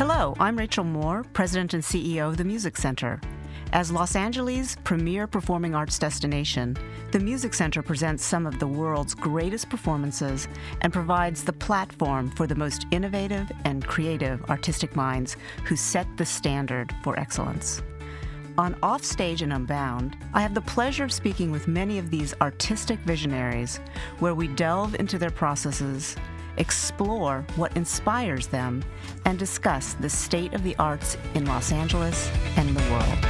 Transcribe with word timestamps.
Hello, 0.00 0.34
I'm 0.40 0.56
Rachel 0.56 0.82
Moore, 0.82 1.26
President 1.34 1.74
and 1.74 1.82
CEO 1.82 2.28
of 2.28 2.38
the 2.38 2.44
Music 2.44 2.78
Center. 2.78 3.20
As 3.74 3.92
Los 3.92 4.16
Angeles' 4.16 4.74
premier 4.82 5.26
performing 5.26 5.74
arts 5.74 5.98
destination, 5.98 6.74
the 7.12 7.18
Music 7.18 7.52
Center 7.52 7.82
presents 7.82 8.24
some 8.24 8.46
of 8.46 8.58
the 8.58 8.66
world's 8.66 9.14
greatest 9.14 9.68
performances 9.68 10.48
and 10.80 10.90
provides 10.90 11.44
the 11.44 11.52
platform 11.52 12.30
for 12.30 12.46
the 12.46 12.54
most 12.54 12.86
innovative 12.92 13.52
and 13.66 13.86
creative 13.86 14.42
artistic 14.48 14.96
minds 14.96 15.36
who 15.66 15.76
set 15.76 16.06
the 16.16 16.24
standard 16.24 16.94
for 17.02 17.20
excellence. 17.20 17.82
On 18.56 18.74
Offstage 18.82 19.42
and 19.42 19.52
Unbound, 19.52 20.16
I 20.32 20.40
have 20.40 20.54
the 20.54 20.62
pleasure 20.62 21.04
of 21.04 21.12
speaking 21.12 21.50
with 21.50 21.68
many 21.68 21.98
of 21.98 22.10
these 22.10 22.32
artistic 22.40 23.00
visionaries 23.00 23.80
where 24.18 24.34
we 24.34 24.48
delve 24.48 24.94
into 24.94 25.18
their 25.18 25.30
processes, 25.30 26.16
explore 26.60 27.44
what 27.56 27.74
inspires 27.76 28.46
them, 28.46 28.84
and 29.24 29.38
discuss 29.38 29.94
the 29.94 30.10
state 30.10 30.52
of 30.52 30.62
the 30.62 30.76
arts 30.76 31.16
in 31.34 31.46
Los 31.46 31.72
Angeles 31.72 32.30
and 32.56 32.76
the 32.76 32.92
world. 32.92 33.26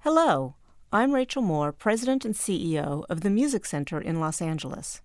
Hello, 0.00 0.54
I'm 0.92 1.12
Rachel 1.12 1.42
Moore, 1.42 1.72
President 1.72 2.26
and 2.26 2.34
CEO 2.34 3.04
of 3.08 3.22
the 3.22 3.30
Music 3.30 3.64
Center 3.64 3.98
in 3.98 4.20
Los 4.20 4.42
Angeles. 4.42 5.00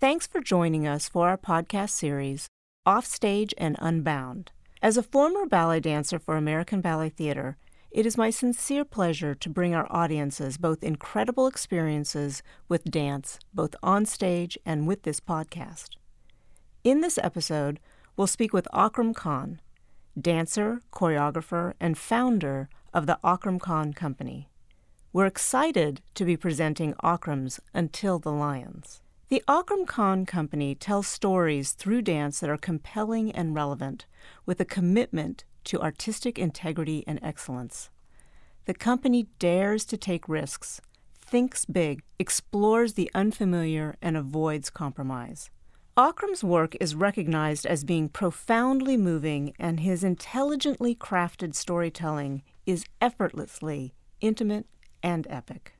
Thanks 0.00 0.26
for 0.26 0.40
joining 0.40 0.88
us 0.88 1.10
for 1.10 1.28
our 1.28 1.36
podcast 1.36 1.90
series, 1.90 2.48
Offstage 2.86 3.52
and 3.58 3.76
Unbound. 3.78 4.50
As 4.82 4.96
a 4.96 5.02
former 5.02 5.44
ballet 5.44 5.80
dancer 5.80 6.18
for 6.18 6.38
American 6.38 6.80
Ballet 6.80 7.10
Theater, 7.10 7.58
it 7.90 8.06
is 8.06 8.16
my 8.16 8.30
sincere 8.30 8.84
pleasure 8.84 9.34
to 9.34 9.50
bring 9.50 9.74
our 9.74 9.86
audiences 9.90 10.58
both 10.58 10.84
incredible 10.84 11.48
experiences 11.48 12.42
with 12.68 12.84
dance, 12.84 13.38
both 13.52 13.74
on 13.82 14.06
stage 14.06 14.56
and 14.64 14.86
with 14.86 15.02
this 15.02 15.18
podcast. 15.18 15.96
In 16.84 17.00
this 17.00 17.18
episode, 17.18 17.80
we'll 18.16 18.28
speak 18.28 18.52
with 18.52 18.68
Akram 18.72 19.12
Khan, 19.12 19.60
dancer, 20.18 20.82
choreographer, 20.92 21.74
and 21.80 21.98
founder 21.98 22.68
of 22.94 23.06
the 23.06 23.18
Akram 23.24 23.58
Khan 23.58 23.92
Company. 23.92 24.48
We're 25.12 25.26
excited 25.26 26.00
to 26.14 26.24
be 26.24 26.36
presenting 26.36 26.94
Akram's 27.02 27.58
Until 27.74 28.20
the 28.20 28.30
Lions. 28.30 29.02
The 29.30 29.42
Akram 29.48 29.84
Khan 29.84 30.26
Company 30.26 30.76
tells 30.76 31.08
stories 31.08 31.72
through 31.72 32.02
dance 32.02 32.38
that 32.38 32.50
are 32.50 32.56
compelling 32.56 33.32
and 33.32 33.54
relevant, 33.54 34.06
with 34.46 34.60
a 34.60 34.64
commitment 34.64 35.44
to 35.64 35.80
artistic 35.80 36.38
integrity 36.38 37.04
and 37.06 37.18
excellence. 37.22 37.90
The 38.66 38.74
company 38.74 39.28
dares 39.38 39.84
to 39.86 39.96
take 39.96 40.28
risks, 40.28 40.80
thinks 41.20 41.64
big, 41.64 42.02
explores 42.18 42.94
the 42.94 43.10
unfamiliar, 43.14 43.96
and 44.02 44.16
avoids 44.16 44.70
compromise. 44.70 45.50
Akram's 45.96 46.42
work 46.42 46.76
is 46.80 46.94
recognized 46.94 47.66
as 47.66 47.84
being 47.84 48.08
profoundly 48.08 48.96
moving, 48.96 49.54
and 49.58 49.80
his 49.80 50.02
intelligently 50.04 50.94
crafted 50.94 51.54
storytelling 51.54 52.42
is 52.64 52.84
effortlessly 53.00 53.94
intimate 54.20 54.66
and 55.02 55.26
epic. 55.28 55.74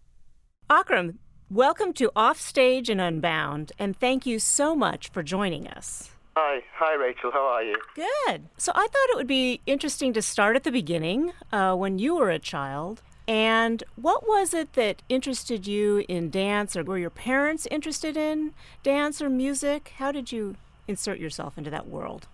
Akram, 0.69 1.19
welcome 1.48 1.92
to 1.94 2.11
Offstage 2.17 2.89
and 2.91 3.00
Unbound, 3.00 3.72
and 3.78 3.98
thank 3.98 4.27
you 4.27 4.39
so 4.39 4.75
much 4.75 5.09
for 5.11 5.22
joining 5.22 5.67
us. 5.67 6.11
Hi, 6.42 6.62
hi, 6.74 6.94
Rachel. 6.94 7.30
How 7.30 7.44
are 7.44 7.62
you? 7.62 7.77
Good. 7.94 8.48
So 8.56 8.72
I 8.74 8.86
thought 8.86 9.10
it 9.10 9.16
would 9.16 9.27
be 9.27 9.60
interesting 9.66 10.14
to 10.14 10.22
start 10.22 10.56
at 10.56 10.64
the 10.64 10.72
beginning, 10.72 11.34
uh, 11.52 11.74
when 11.74 11.98
you 11.98 12.14
were 12.14 12.30
a 12.30 12.38
child. 12.38 13.02
And 13.28 13.84
what 13.94 14.27
was 14.27 14.55
it 14.55 14.72
that 14.72 15.02
interested 15.10 15.66
you 15.66 16.02
in 16.08 16.30
dance, 16.30 16.77
or 16.77 16.82
were 16.82 16.97
your 16.97 17.10
parents 17.10 17.69
interested 17.70 18.16
in 18.16 18.55
dance 18.82 19.20
or 19.20 19.28
music? 19.28 19.92
How 19.98 20.12
did 20.12 20.32
you 20.32 20.56
insert 20.88 21.19
yourself 21.19 21.58
into 21.58 21.69
that 21.69 21.88
world? 21.88 22.27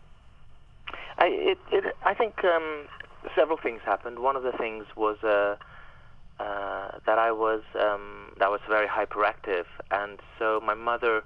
I, 1.18 1.26
it, 1.26 1.58
it, 1.72 1.96
I 2.04 2.14
think 2.14 2.44
um, 2.44 2.86
several 3.34 3.58
things 3.58 3.80
happened. 3.84 4.20
One 4.20 4.36
of 4.36 4.44
the 4.44 4.52
things 4.52 4.84
was 4.94 5.16
uh, 5.24 5.56
uh, 6.38 6.90
that 7.06 7.18
I 7.18 7.32
was 7.32 7.62
um, 7.74 8.34
that 8.38 8.52
was 8.52 8.60
very 8.68 8.86
hyperactive, 8.86 9.66
and 9.90 10.20
so 10.38 10.60
my 10.64 10.74
mother 10.74 11.24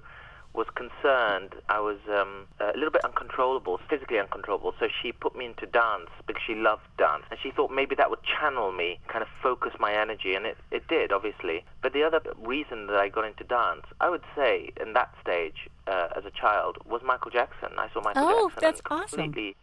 was 0.53 0.67
concerned 0.75 1.55
I 1.69 1.79
was 1.79 1.97
um, 2.09 2.47
a 2.59 2.73
little 2.75 2.91
bit 2.91 3.03
uncontrollable, 3.05 3.79
physically 3.89 4.19
uncontrollable. 4.19 4.73
So 4.79 4.87
she 5.01 5.11
put 5.11 5.35
me 5.35 5.45
into 5.45 5.65
dance 5.65 6.09
because 6.27 6.41
she 6.45 6.55
loved 6.55 6.83
dance. 6.97 7.23
And 7.31 7.39
she 7.41 7.51
thought 7.51 7.71
maybe 7.71 7.95
that 7.95 8.09
would 8.09 8.23
channel 8.23 8.71
me, 8.71 8.99
kind 9.07 9.21
of 9.21 9.29
focus 9.41 9.73
my 9.79 9.93
energy. 9.93 10.33
And 10.35 10.45
it, 10.45 10.57
it 10.69 10.87
did, 10.87 11.11
obviously. 11.11 11.63
But 11.81 11.93
the 11.93 12.03
other 12.03 12.21
reason 12.37 12.87
that 12.87 12.97
I 12.97 13.07
got 13.09 13.25
into 13.25 13.43
dance, 13.43 13.85
I 14.01 14.09
would 14.09 14.23
say, 14.35 14.71
in 14.81 14.93
that 14.93 15.13
stage 15.21 15.69
uh, 15.87 16.09
as 16.15 16.25
a 16.25 16.31
child, 16.31 16.77
was 16.85 17.01
Michael 17.05 17.31
Jackson. 17.31 17.69
I 17.77 17.87
saw 17.93 18.01
Michael 18.01 18.23
oh, 18.25 18.49
Jackson 18.49 18.61
that's 18.61 18.81
and 18.81 19.09
completely 19.09 19.55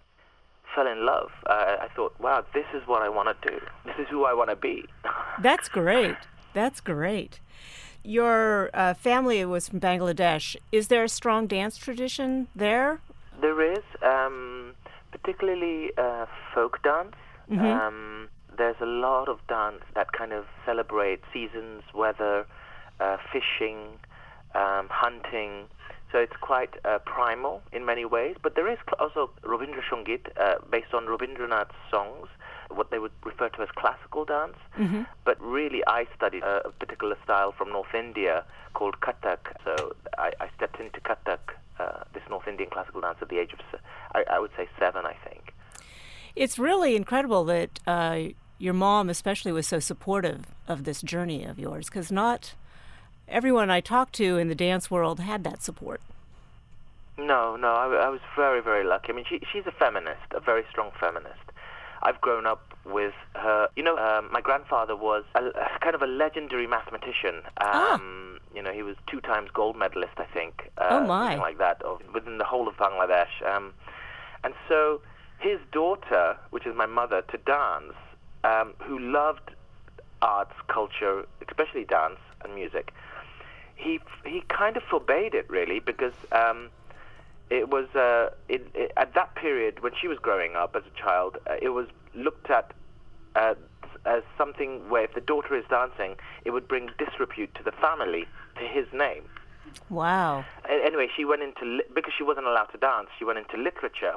awesome. 0.73 0.75
fell 0.75 0.87
in 0.91 1.05
love. 1.05 1.31
Uh, 1.47 1.77
I 1.81 1.89
thought, 1.95 2.19
wow, 2.19 2.45
this 2.55 2.67
is 2.75 2.87
what 2.87 3.03
I 3.03 3.09
want 3.11 3.29
to 3.43 3.49
do. 3.49 3.61
This 3.85 3.97
is 3.99 4.07
who 4.09 4.25
I 4.25 4.33
want 4.33 4.51
to 4.51 4.57
be. 4.57 4.85
That's 5.41 5.69
great. 5.81 6.17
That's 6.55 6.81
great. 6.81 7.41
Your 8.09 8.71
uh, 8.73 8.95
family 8.95 9.45
was 9.45 9.69
from 9.69 9.81
Bangladesh. 9.81 10.57
Is 10.73 10.89
there 10.89 11.05
a 11.05 11.11
strong 11.11 11.47
dance 11.47 11.77
tradition 11.77 12.49
there? 12.57 13.03
There 13.39 13.61
is, 13.61 13.85
um, 14.03 14.73
particularly 15.11 15.91
uh, 15.99 16.25
folk 16.55 16.83
dance. 16.83 17.15
Mm-hmm. 17.51 17.67
Um, 17.67 18.29
there's 18.57 18.81
a 18.81 18.87
lot 18.87 19.29
of 19.29 19.47
dance 19.47 19.83
that 19.95 20.13
kind 20.13 20.33
of 20.33 20.47
celebrates 20.65 21.23
seasons, 21.35 21.83
weather, 21.93 22.47
uh, 22.99 23.19
fishing, 23.31 23.99
um, 24.55 24.89
hunting. 24.89 25.65
So 26.11 26.17
it's 26.17 26.37
quite 26.41 26.77
uh, 26.87 27.01
primal 27.01 27.61
in 27.73 27.85
many 27.85 28.07
ways. 28.07 28.37
But 28.43 28.55
there 28.55 28.73
is 28.73 28.79
also 28.99 29.33
Rabindra 29.43 29.83
Sangit, 29.93 30.29
uh, 30.41 30.55
based 30.71 30.95
on 30.95 31.05
Rabindranath's 31.05 31.77
songs, 31.91 32.29
what 32.69 32.91
they 32.91 32.99
would 32.99 33.13
refer 33.25 33.49
to 33.51 33.63
as 33.63 33.69
classical 33.77 34.25
dance. 34.25 34.57
Mm-hmm. 34.79 35.03
But 35.25 35.41
really, 35.41 35.83
I 35.87 36.07
studied 36.17 36.43
a, 36.43 36.71
particular 36.79 37.17
style 37.25 37.53
from 37.53 37.71
North 37.71 37.95
India 37.95 38.45
called 38.75 39.01
Kathak. 39.01 39.39
So 39.65 39.95
I, 40.17 40.33
I 40.41 40.49
stepped 40.57 40.81
into 40.81 41.01
Kathak, 41.01 41.39
uh, 41.79 42.05
this 42.15 42.23
North 42.29 42.47
Indian 42.47 42.71
classical 42.71 43.01
dance, 43.01 43.19
at 43.21 43.29
the 43.29 43.39
age 43.39 43.53
of, 43.53 43.81
I, 44.15 44.25
I 44.31 44.39
would 44.39 44.51
say, 44.57 44.69
seven, 44.79 45.05
I 45.07 45.15
think. 45.29 45.53
It's 46.37 46.59
really 46.59 46.95
incredible 46.95 47.45
that 47.47 47.81
uh, 47.87 48.21
your 48.59 48.75
mom, 48.75 49.09
especially, 49.09 49.53
was 49.53 49.67
so 49.67 49.81
supportive 49.81 50.45
of 50.67 50.85
this 50.85 51.03
journey 51.03 51.45
of 51.45 51.59
yours, 51.59 51.87
because 51.87 52.13
not 52.13 52.55
everyone 53.29 53.71
I 53.71 53.81
talked 53.81 54.15
to 54.15 54.39
in 54.39 54.49
the 54.49 54.55
dance 54.55 54.91
world 54.91 55.21
had 55.21 55.45
that 55.45 55.63
support. 55.63 56.01
No, 57.19 57.57
no, 57.57 57.69
I, 57.69 57.87
I 58.07 58.09
was 58.09 58.21
very, 58.37 58.63
very 58.63 58.85
lucky. 58.85 59.13
I 59.13 59.17
mean, 59.17 59.25
she, 59.29 59.41
she's 59.53 59.67
a 59.67 59.73
feminist, 59.73 60.23
a 60.31 60.41
very 60.41 60.65
strong 60.71 60.93
feminist. 61.01 61.41
I've 62.03 62.21
grown 62.21 62.47
up 62.47 62.63
with 62.85 63.15
her. 63.35 63.69
You 63.77 63.83
know, 63.83 63.97
um, 63.99 64.31
my 64.33 64.41
grandfather 64.41 64.97
was 64.97 65.25
a, 65.35 65.45
a 65.47 65.79
kind 65.81 65.95
of 65.95 66.03
a 66.03 66.07
legendary 66.07 66.67
mathematician. 66.67 67.43
Um, 67.61 68.41
You 68.55 68.63
know, 68.63 68.73
he 68.73 68.83
was 68.83 68.97
two 69.07 69.21
times 69.21 69.51
gold 69.53 69.77
medalist, 69.77 70.15
I 70.19 70.25
think. 70.25 70.71
Uh, 70.79 70.89
Oh, 70.91 71.07
my. 71.07 71.23
Something 71.25 71.41
like 71.41 71.59
that, 71.59 71.83
of, 71.83 72.01
within 72.15 72.39
the 72.39 72.45
whole 72.45 72.67
of 72.69 72.77
Bangladesh. 72.77 73.35
Um, 73.47 73.75
and 74.43 74.55
so 74.69 75.01
his 75.39 75.59
daughter, 75.73 76.37
which 76.51 76.67
is 76.67 76.75
my 76.75 76.87
mother, 76.87 77.23
to 77.23 77.37
dance, 77.39 77.95
um, 78.45 78.73
who 78.81 78.99
loved 78.99 79.51
arts, 80.23 80.55
culture, 80.69 81.27
especially 81.47 81.85
dance 81.85 82.19
and 82.43 82.55
music, 82.55 82.93
he 83.77 84.01
he 84.25 84.43
kind 84.49 84.77
of 84.77 84.83
forbade 84.83 85.35
it 85.35 85.49
really 85.49 85.79
because 85.79 86.15
um, 86.33 86.71
it 87.51 87.71
was 87.71 87.87
uh, 87.95 88.29
it, 88.49 88.67
it, 88.75 88.93
at 88.97 89.15
that 89.15 89.35
period 89.35 89.83
when 89.83 89.93
she 90.01 90.09
was 90.09 90.19
growing 90.21 90.55
up 90.57 90.75
as 90.77 90.83
a 90.87 91.01
child, 91.01 91.37
uh, 91.49 91.55
it 91.61 91.71
was 91.71 91.87
looked 92.15 92.51
at 92.51 92.73
uh, 93.35 93.55
as 94.05 94.23
something 94.37 94.89
where 94.89 95.05
if 95.05 95.15
the 95.15 95.21
daughter 95.21 95.57
is 95.57 95.65
dancing, 95.71 96.17
it 96.45 96.51
would 96.51 96.69
bring 96.69 96.91
disrepute 96.99 97.55
to 97.55 97.63
the 97.63 97.73
family, 97.73 98.27
to 98.57 98.67
his 98.67 98.87
name. 98.93 99.23
Wow. 99.91 100.45
Anyway, 100.69 101.09
she 101.15 101.25
went 101.25 101.43
into 101.43 101.65
li- 101.65 101.89
because 101.95 102.13
she 102.17 102.25
wasn't 102.25 102.47
allowed 102.47 102.71
to 102.73 102.79
dance. 102.79 103.09
She 103.19 103.25
went 103.25 103.39
into 103.39 103.57
literature, 103.57 104.17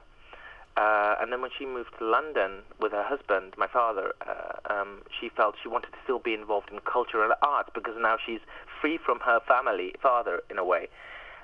uh, 0.77 1.15
and 1.19 1.31
then 1.31 1.41
when 1.41 1.51
she 1.57 1.65
moved 1.65 1.91
to 1.99 2.05
London 2.05 2.63
with 2.79 2.93
her 2.93 3.03
husband, 3.03 3.53
my 3.57 3.67
father, 3.67 4.13
uh, 4.25 4.73
um, 4.73 5.01
she 5.19 5.29
felt 5.29 5.55
she 5.61 5.67
wanted 5.67 5.91
to 5.91 5.97
still 6.03 6.19
be 6.19 6.33
involved 6.33 6.69
in 6.71 6.79
culture 6.79 7.23
and 7.23 7.33
arts 7.41 7.69
because 7.73 7.95
now 7.99 8.15
she's 8.23 8.39
free 8.79 8.97
from 8.97 9.19
her 9.19 9.39
family, 9.45 9.93
father, 10.01 10.41
in 10.49 10.57
a 10.57 10.63
way. 10.63 10.87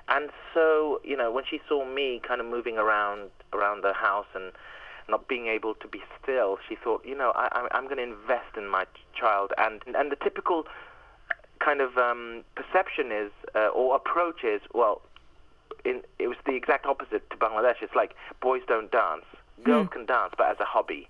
And 0.08 0.30
so, 0.54 1.00
you 1.04 1.16
know, 1.16 1.30
when 1.30 1.44
she 1.44 1.60
saw 1.68 1.84
me 1.84 2.20
kind 2.26 2.40
of 2.40 2.46
moving 2.46 2.78
around 2.78 3.30
around 3.52 3.82
the 3.82 3.92
house 3.92 4.26
and 4.34 4.52
not 5.08 5.28
being 5.28 5.46
able 5.46 5.74
to 5.74 5.88
be 5.88 6.02
still, 6.22 6.58
she 6.68 6.76
thought, 6.76 7.04
you 7.04 7.16
know, 7.16 7.32
I, 7.34 7.68
I'm, 7.72 7.84
going 7.84 7.96
to 7.96 8.02
invest 8.02 8.56
in 8.56 8.68
my 8.68 8.86
child. 9.14 9.52
And 9.58 9.82
and 9.86 10.10
the 10.10 10.16
typical 10.16 10.66
kind 11.58 11.80
of 11.80 11.96
um, 11.96 12.44
perception 12.54 13.12
is 13.12 13.30
uh, 13.54 13.68
or 13.68 13.96
approach 13.96 14.44
is, 14.44 14.60
well, 14.72 15.02
in, 15.84 16.02
it 16.18 16.28
was 16.28 16.36
the 16.46 16.54
exact 16.54 16.86
opposite 16.86 17.28
to 17.30 17.36
Bangladesh. 17.36 17.82
It's 17.82 17.94
like 17.94 18.14
boys 18.40 18.62
don't 18.66 18.90
dance, 18.90 19.24
girls 19.64 19.88
can 19.90 20.06
dance, 20.06 20.32
but 20.36 20.50
as 20.50 20.56
a 20.60 20.64
hobby. 20.64 21.08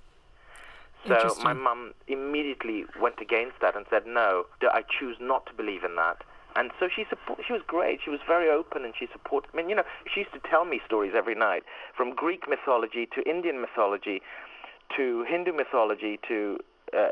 So 1.07 1.37
my 1.43 1.53
mum 1.53 1.95
immediately 2.09 2.85
went 3.01 3.21
against 3.21 3.61
that 3.61 3.77
and 3.77 3.87
said, 3.89 4.07
no, 4.07 4.47
I 4.63 4.83
choose 4.83 5.17
not 5.21 5.47
to 5.47 5.53
believe 5.53 5.85
in 5.85 5.95
that. 5.97 6.23
And 6.59 6.73
so 6.81 6.89
she 6.95 7.05
support, 7.09 7.39
she 7.47 7.53
was 7.53 7.63
great. 7.67 8.01
She 8.05 8.11
was 8.11 8.19
very 8.27 8.51
open, 8.51 8.85
and 8.85 8.93
she 8.99 9.07
supported. 9.13 9.51
I 9.55 9.57
mean, 9.57 9.69
you 9.69 9.77
know, 9.77 9.85
she 10.13 10.21
used 10.21 10.33
to 10.33 10.41
tell 10.51 10.65
me 10.65 10.81
stories 10.85 11.13
every 11.17 11.37
night 11.37 11.63
from 11.97 12.15
Greek 12.15 12.49
mythology 12.49 13.09
to 13.15 13.23
Indian 13.31 13.61
mythology 13.61 14.21
to 14.97 15.25
Hindu 15.29 15.53
mythology 15.53 16.19
to 16.27 16.59
uh, 16.97 17.11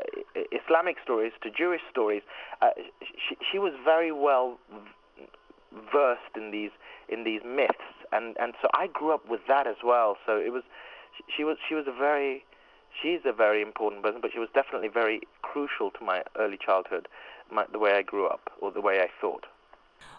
Islamic 0.51 0.97
stories 1.01 1.31
to 1.43 1.49
Jewish 1.49 1.81
stories. 1.89 2.23
Uh, 2.61 2.71
she, 3.29 3.37
she 3.51 3.59
was 3.59 3.73
very 3.85 4.11
well 4.11 4.57
versed 5.93 6.35
in 6.35 6.51
these 6.51 6.71
in 7.07 7.23
these 7.23 7.41
myths, 7.45 7.87
and 8.11 8.35
and 8.39 8.53
so 8.61 8.67
I 8.73 8.87
grew 8.87 9.13
up 9.13 9.29
with 9.29 9.41
that 9.47 9.65
as 9.65 9.77
well. 9.83 10.17
So 10.25 10.37
it 10.37 10.51
was 10.51 10.63
she 11.35 11.45
was 11.45 11.57
she 11.67 11.75
was 11.75 11.85
a 11.87 11.97
very 11.97 12.43
she's 13.01 13.21
a 13.25 13.33
very 13.33 13.61
important 13.61 14.03
person, 14.03 14.19
but 14.21 14.31
she 14.33 14.39
was 14.39 14.49
definitely 14.53 14.89
very 14.89 15.21
crucial 15.41 15.91
to 15.91 16.03
my 16.03 16.23
early 16.37 16.57
childhood, 16.57 17.07
my, 17.51 17.65
the 17.71 17.79
way 17.79 17.93
I 17.93 18.01
grew 18.01 18.27
up 18.27 18.49
or 18.61 18.71
the 18.71 18.81
way 18.81 18.99
I 18.99 19.07
thought. 19.21 19.45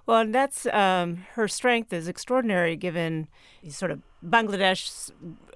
Well, 0.07 0.27
that's 0.27 0.67
um, 0.67 1.27
her 1.35 1.49
strength 1.49 1.93
is 1.93 2.09
extraordinary, 2.09 2.77
given 2.77 3.29
sort 3.69 3.91
of 3.91 4.01
Bangladesh, 4.25 5.11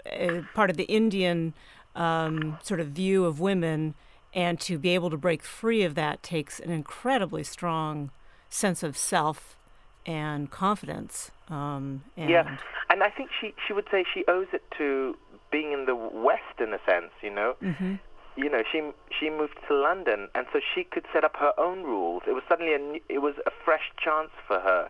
uh, 0.06 0.42
part 0.54 0.70
of 0.70 0.76
the 0.76 0.84
Indian 0.84 1.54
um, 1.96 2.58
sort 2.62 2.80
of 2.80 2.88
view 2.88 3.24
of 3.24 3.40
women, 3.40 3.94
and 4.34 4.60
to 4.60 4.78
be 4.78 4.90
able 4.90 5.10
to 5.10 5.16
break 5.16 5.42
free 5.42 5.82
of 5.82 5.94
that 5.94 6.22
takes 6.22 6.60
an 6.60 6.70
incredibly 6.70 7.42
strong 7.42 8.10
sense 8.48 8.82
of 8.82 8.96
self 8.96 9.56
and 10.04 10.50
confidence. 10.50 11.30
Um, 11.48 12.04
and 12.16 12.30
yeah, 12.30 12.58
and 12.90 13.02
I 13.02 13.08
think 13.10 13.30
she 13.40 13.54
she 13.66 13.72
would 13.72 13.86
say 13.90 14.04
she 14.12 14.24
owes 14.28 14.48
it 14.52 14.62
to 14.78 15.16
being 15.50 15.72
in 15.72 15.86
the 15.86 15.94
West 15.94 16.60
in 16.60 16.72
a 16.72 16.78
sense, 16.88 17.10
you 17.22 17.30
know. 17.30 17.54
Mm-hmm. 17.62 17.94
You 18.37 18.49
know, 18.49 18.62
she 18.70 18.81
she 19.19 19.29
moved 19.29 19.58
to 19.69 19.75
London, 19.75 20.29
and 20.34 20.46
so 20.52 20.61
she 20.75 20.84
could 20.84 21.05
set 21.12 21.25
up 21.25 21.37
her 21.37 21.52
own 21.58 21.82
rules. 21.82 22.23
It 22.26 22.32
was 22.32 22.43
suddenly 22.49 22.73
a 22.73 23.00
it 23.12 23.19
was 23.19 23.34
a 23.46 23.50
fresh 23.64 23.93
chance 24.02 24.31
for 24.46 24.61
her, 24.61 24.88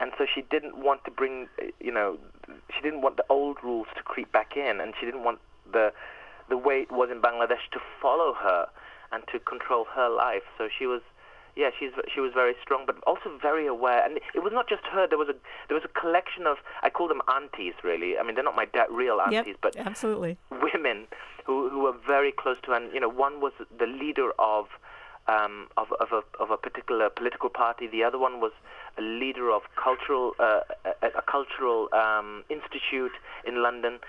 and 0.00 0.12
so 0.18 0.26
she 0.32 0.42
didn't 0.42 0.76
want 0.76 1.04
to 1.04 1.10
bring, 1.10 1.48
you 1.78 1.92
know, 1.92 2.18
she 2.74 2.80
didn't 2.82 3.02
want 3.02 3.16
the 3.16 3.24
old 3.28 3.58
rules 3.62 3.86
to 3.96 4.02
creep 4.02 4.32
back 4.32 4.56
in, 4.56 4.80
and 4.80 4.94
she 4.98 5.06
didn't 5.06 5.22
want 5.22 5.38
the 5.70 5.92
the 6.48 6.56
way 6.56 6.80
it 6.80 6.90
was 6.90 7.08
in 7.10 7.20
Bangladesh 7.22 7.70
to 7.72 7.80
follow 8.02 8.34
her 8.34 8.66
and 9.12 9.22
to 9.32 9.38
control 9.38 9.86
her 9.94 10.08
life. 10.08 10.42
So 10.58 10.68
she 10.76 10.86
was 10.86 11.02
yeah, 11.56 11.70
she's 11.78 11.90
she 12.12 12.20
was 12.20 12.32
very 12.34 12.54
strong, 12.62 12.84
but 12.86 12.96
also 13.06 13.38
very 13.40 13.66
aware. 13.66 14.04
And 14.04 14.18
it 14.34 14.42
was 14.42 14.52
not 14.52 14.68
just 14.68 14.82
her. 14.92 15.06
There 15.06 15.18
was 15.18 15.28
a 15.28 15.34
there 15.68 15.74
was 15.74 15.84
a 15.84 16.00
collection 16.00 16.46
of 16.46 16.58
I 16.82 16.90
call 16.90 17.08
them 17.08 17.22
aunties. 17.28 17.74
Really, 17.82 18.18
I 18.18 18.22
mean 18.22 18.34
they're 18.34 18.44
not 18.44 18.56
my 18.56 18.66
da- 18.66 18.90
real 18.90 19.20
aunties, 19.20 19.44
yep, 19.46 19.56
but 19.60 19.76
absolutely 19.76 20.38
women 20.50 21.06
who 21.44 21.68
who 21.68 21.80
were 21.80 21.96
very 22.06 22.32
close 22.32 22.56
to. 22.64 22.72
And 22.72 22.92
you 22.92 23.00
know, 23.00 23.08
one 23.08 23.40
was 23.40 23.52
the 23.76 23.86
leader 23.86 24.30
of. 24.38 24.66
Um, 25.28 25.68
of, 25.76 25.88
of, 26.00 26.08
a, 26.10 26.42
of 26.42 26.50
a 26.50 26.56
particular 26.56 27.08
political 27.08 27.50
party. 27.50 27.86
The 27.86 28.02
other 28.02 28.18
one 28.18 28.40
was 28.40 28.50
a 28.98 29.02
leader 29.02 29.52
of 29.52 29.62
cultural 29.76 30.32
uh, 30.40 30.60
a, 31.02 31.06
a, 31.18 31.22
cultural 31.22 31.88
um, 31.92 32.42
institute 32.48 33.12
in 33.46 33.62
London 33.62 34.00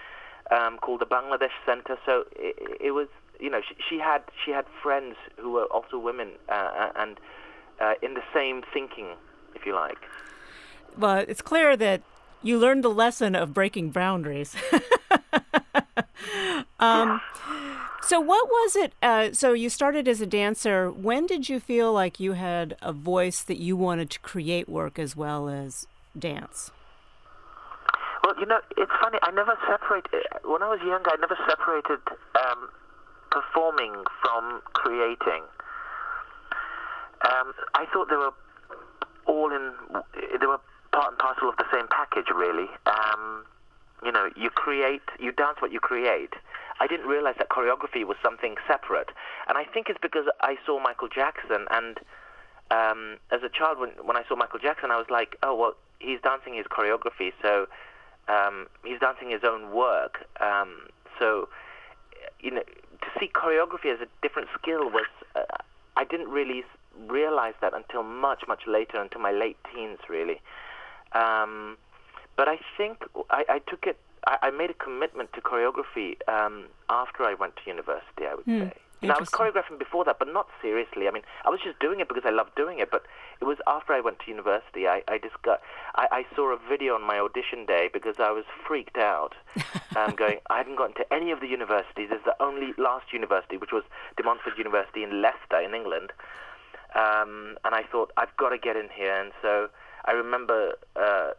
um, 0.49 0.77
called 0.77 1.01
the 1.01 1.05
Bangladesh 1.05 1.53
Center. 1.65 1.97
So 2.05 2.23
it, 2.31 2.55
it 2.79 2.91
was 2.91 3.07
you 3.41 3.49
know, 3.49 3.59
she, 3.67 3.75
she 3.89 3.99
had 3.99 4.21
she 4.45 4.51
had 4.51 4.65
friends 4.81 5.15
who 5.37 5.51
were 5.51 5.65
also 5.65 5.97
women 5.97 6.29
uh, 6.47 6.53
uh, 6.53 6.91
and 6.95 7.19
uh, 7.81 7.93
in 8.01 8.13
the 8.13 8.21
same 8.33 8.61
thinking, 8.73 9.07
if 9.55 9.65
you 9.65 9.73
like. 9.73 9.97
Well, 10.97 11.25
it's 11.27 11.41
clear 11.41 11.75
that 11.77 12.01
you 12.43 12.59
learned 12.59 12.83
the 12.83 12.89
lesson 12.89 13.35
of 13.35 13.53
breaking 13.53 13.89
boundaries. 13.89 14.55
um, 16.79 17.21
so, 18.03 18.19
what 18.19 18.47
was 18.47 18.75
it? 18.75 18.93
Uh, 19.01 19.29
so, 19.31 19.53
you 19.53 19.69
started 19.69 20.07
as 20.07 20.21
a 20.21 20.27
dancer. 20.27 20.91
When 20.91 21.25
did 21.25 21.49
you 21.49 21.59
feel 21.59 21.91
like 21.91 22.19
you 22.19 22.33
had 22.33 22.77
a 22.81 22.93
voice 22.93 23.41
that 23.41 23.57
you 23.57 23.75
wanted 23.75 24.11
to 24.11 24.19
create 24.19 24.69
work 24.69 24.99
as 24.99 25.15
well 25.15 25.49
as 25.49 25.87
dance? 26.17 26.71
Well, 28.23 28.35
you 28.39 28.45
know, 28.45 28.59
it's 28.77 28.91
funny. 29.01 29.17
I 29.23 29.31
never 29.31 29.57
separated. 29.67 30.27
When 30.43 30.61
I 30.61 30.69
was 30.69 30.79
younger, 30.85 31.09
I 31.11 31.15
never 31.19 31.37
separated 31.47 31.99
um, 32.35 32.69
performing 33.31 34.03
from 34.21 34.61
creating. 34.73 35.43
Um, 37.23 37.53
I 37.73 37.85
thought 37.91 38.09
they 38.09 38.15
were 38.15 38.33
all 39.25 39.51
in, 39.51 39.73
they 40.39 40.45
were 40.45 40.59
part 40.91 41.09
and 41.09 41.17
parcel 41.17 41.49
of 41.49 41.57
the 41.57 41.65
same 41.71 41.87
package, 41.87 42.27
really. 42.33 42.67
Um, 42.85 43.45
you 44.03 44.11
know, 44.11 44.29
you 44.35 44.49
create, 44.49 45.01
you 45.19 45.31
dance 45.31 45.57
what 45.59 45.71
you 45.71 45.79
create. 45.79 46.33
I 46.79 46.87
didn't 46.87 47.07
realize 47.07 47.35
that 47.37 47.49
choreography 47.49 48.05
was 48.05 48.17
something 48.23 48.55
separate. 48.67 49.09
And 49.47 49.57
I 49.57 49.65
think 49.65 49.87
it's 49.89 49.99
because 50.01 50.25
I 50.41 50.57
saw 50.65 50.79
Michael 50.79 51.07
Jackson, 51.07 51.67
and 51.69 51.99
um, 52.71 53.17
as 53.31 53.43
a 53.43 53.49
child, 53.49 53.79
when, 53.79 53.91
when 54.03 54.17
I 54.17 54.23
saw 54.27 54.35
Michael 54.35 54.59
Jackson, 54.59 54.89
I 54.89 54.97
was 54.97 55.05
like, 55.09 55.37
oh, 55.43 55.55
well, 55.55 55.75
he's 55.99 56.19
dancing 56.21 56.55
his 56.55 56.65
choreography, 56.65 57.33
so 57.41 57.67
um, 58.27 58.67
he's 58.83 58.99
dancing 58.99 59.29
his 59.29 59.41
own 59.43 59.71
work. 59.71 60.25
Um, 60.39 60.87
so, 61.19 61.49
you 62.39 62.49
know, 62.49 62.63
to 63.01 63.07
see 63.19 63.29
choreography 63.33 63.93
as 63.93 63.99
a 64.01 64.07
different 64.21 64.49
skill 64.57 64.89
was 64.89 65.07
uh, 65.35 65.41
I 65.97 66.03
didn't 66.05 66.29
really 66.29 66.63
realize 67.07 67.53
that 67.61 67.73
until 67.73 68.03
much 68.03 68.43
much 68.47 68.63
later, 68.67 68.99
until 69.01 69.21
my 69.21 69.31
late 69.31 69.57
teens 69.73 69.99
really. 70.09 70.41
Um, 71.13 71.77
but 72.37 72.47
I 72.47 72.59
think 72.77 73.03
I, 73.29 73.45
I 73.49 73.59
took 73.59 73.85
it. 73.85 73.97
I, 74.25 74.37
I, 74.43 74.51
made 74.51 74.69
a 74.69 74.73
commitment 74.73 75.33
to 75.33 75.41
choreography 75.41 76.15
um, 76.29 76.65
after 76.89 77.23
I 77.23 77.33
went 77.33 77.55
to 77.57 77.61
university. 77.67 78.25
I 78.29 78.35
would 78.35 78.45
mm. 78.45 78.69
say. 78.69 78.77
And 79.01 79.11
I 79.11 79.19
was 79.19 79.29
choreographing 79.29 79.79
before 79.79 80.05
that, 80.05 80.19
but 80.19 80.31
not 80.31 80.47
seriously. 80.61 81.07
I 81.07 81.11
mean, 81.11 81.23
I 81.43 81.49
was 81.49 81.59
just 81.63 81.79
doing 81.79 81.99
it 81.99 82.07
because 82.07 82.23
I 82.25 82.29
loved 82.29 82.55
doing 82.55 82.79
it. 82.79 82.91
But 82.91 83.03
it 83.39 83.45
was 83.45 83.57
after 83.65 83.93
I 83.93 83.99
went 83.99 84.19
to 84.19 84.29
university, 84.29 84.87
I, 84.87 85.01
I 85.07 85.17
just 85.17 85.35
I, 85.45 85.57
I 86.11 86.25
saw 86.35 86.53
a 86.53 86.59
video 86.69 86.93
on 86.93 87.01
my 87.01 87.17
audition 87.17 87.65
day 87.65 87.89
because 87.91 88.15
I 88.19 88.31
was 88.31 88.45
freaked 88.67 88.97
out. 88.97 89.33
um, 89.95 90.15
going, 90.15 90.37
I 90.49 90.57
hadn't 90.57 90.75
gotten 90.75 90.95
to 90.95 91.13
any 91.13 91.31
of 91.31 91.39
the 91.39 91.47
universities. 91.47 92.09
There's 92.09 92.23
the 92.25 92.35
only 92.39 92.73
last 92.77 93.11
university, 93.11 93.57
which 93.57 93.71
was 93.71 93.83
De 94.17 94.23
Montfort 94.23 94.57
University 94.57 95.03
in 95.03 95.21
Leicester 95.21 95.59
in 95.59 95.73
England. 95.73 96.11
Um, 96.93 97.57
and 97.65 97.73
I 97.73 97.83
thought, 97.91 98.11
I've 98.17 98.35
got 98.37 98.49
to 98.49 98.57
get 98.57 98.75
in 98.75 98.89
here. 98.95 99.19
And 99.19 99.31
so 99.41 99.69
I 100.05 100.11
remember 100.11 100.73
uh, 100.95 101.31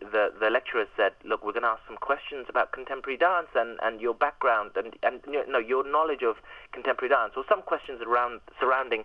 the 0.00 0.32
the 0.38 0.50
lecturer 0.50 0.86
said, 0.96 1.12
"Look, 1.24 1.44
we're 1.44 1.52
going 1.52 1.62
to 1.62 1.68
ask 1.68 1.82
some 1.86 1.96
questions 1.96 2.46
about 2.48 2.72
contemporary 2.72 3.16
dance 3.16 3.48
and, 3.54 3.78
and 3.82 4.00
your 4.00 4.14
background 4.14 4.72
and 4.76 4.96
and 5.02 5.20
you 5.26 5.46
know, 5.46 5.58
your 5.58 5.84
knowledge 5.84 6.22
of 6.22 6.36
contemporary 6.72 7.10
dance, 7.10 7.32
or 7.36 7.44
some 7.48 7.62
questions 7.62 8.00
around 8.02 8.40
surrounding 8.58 9.04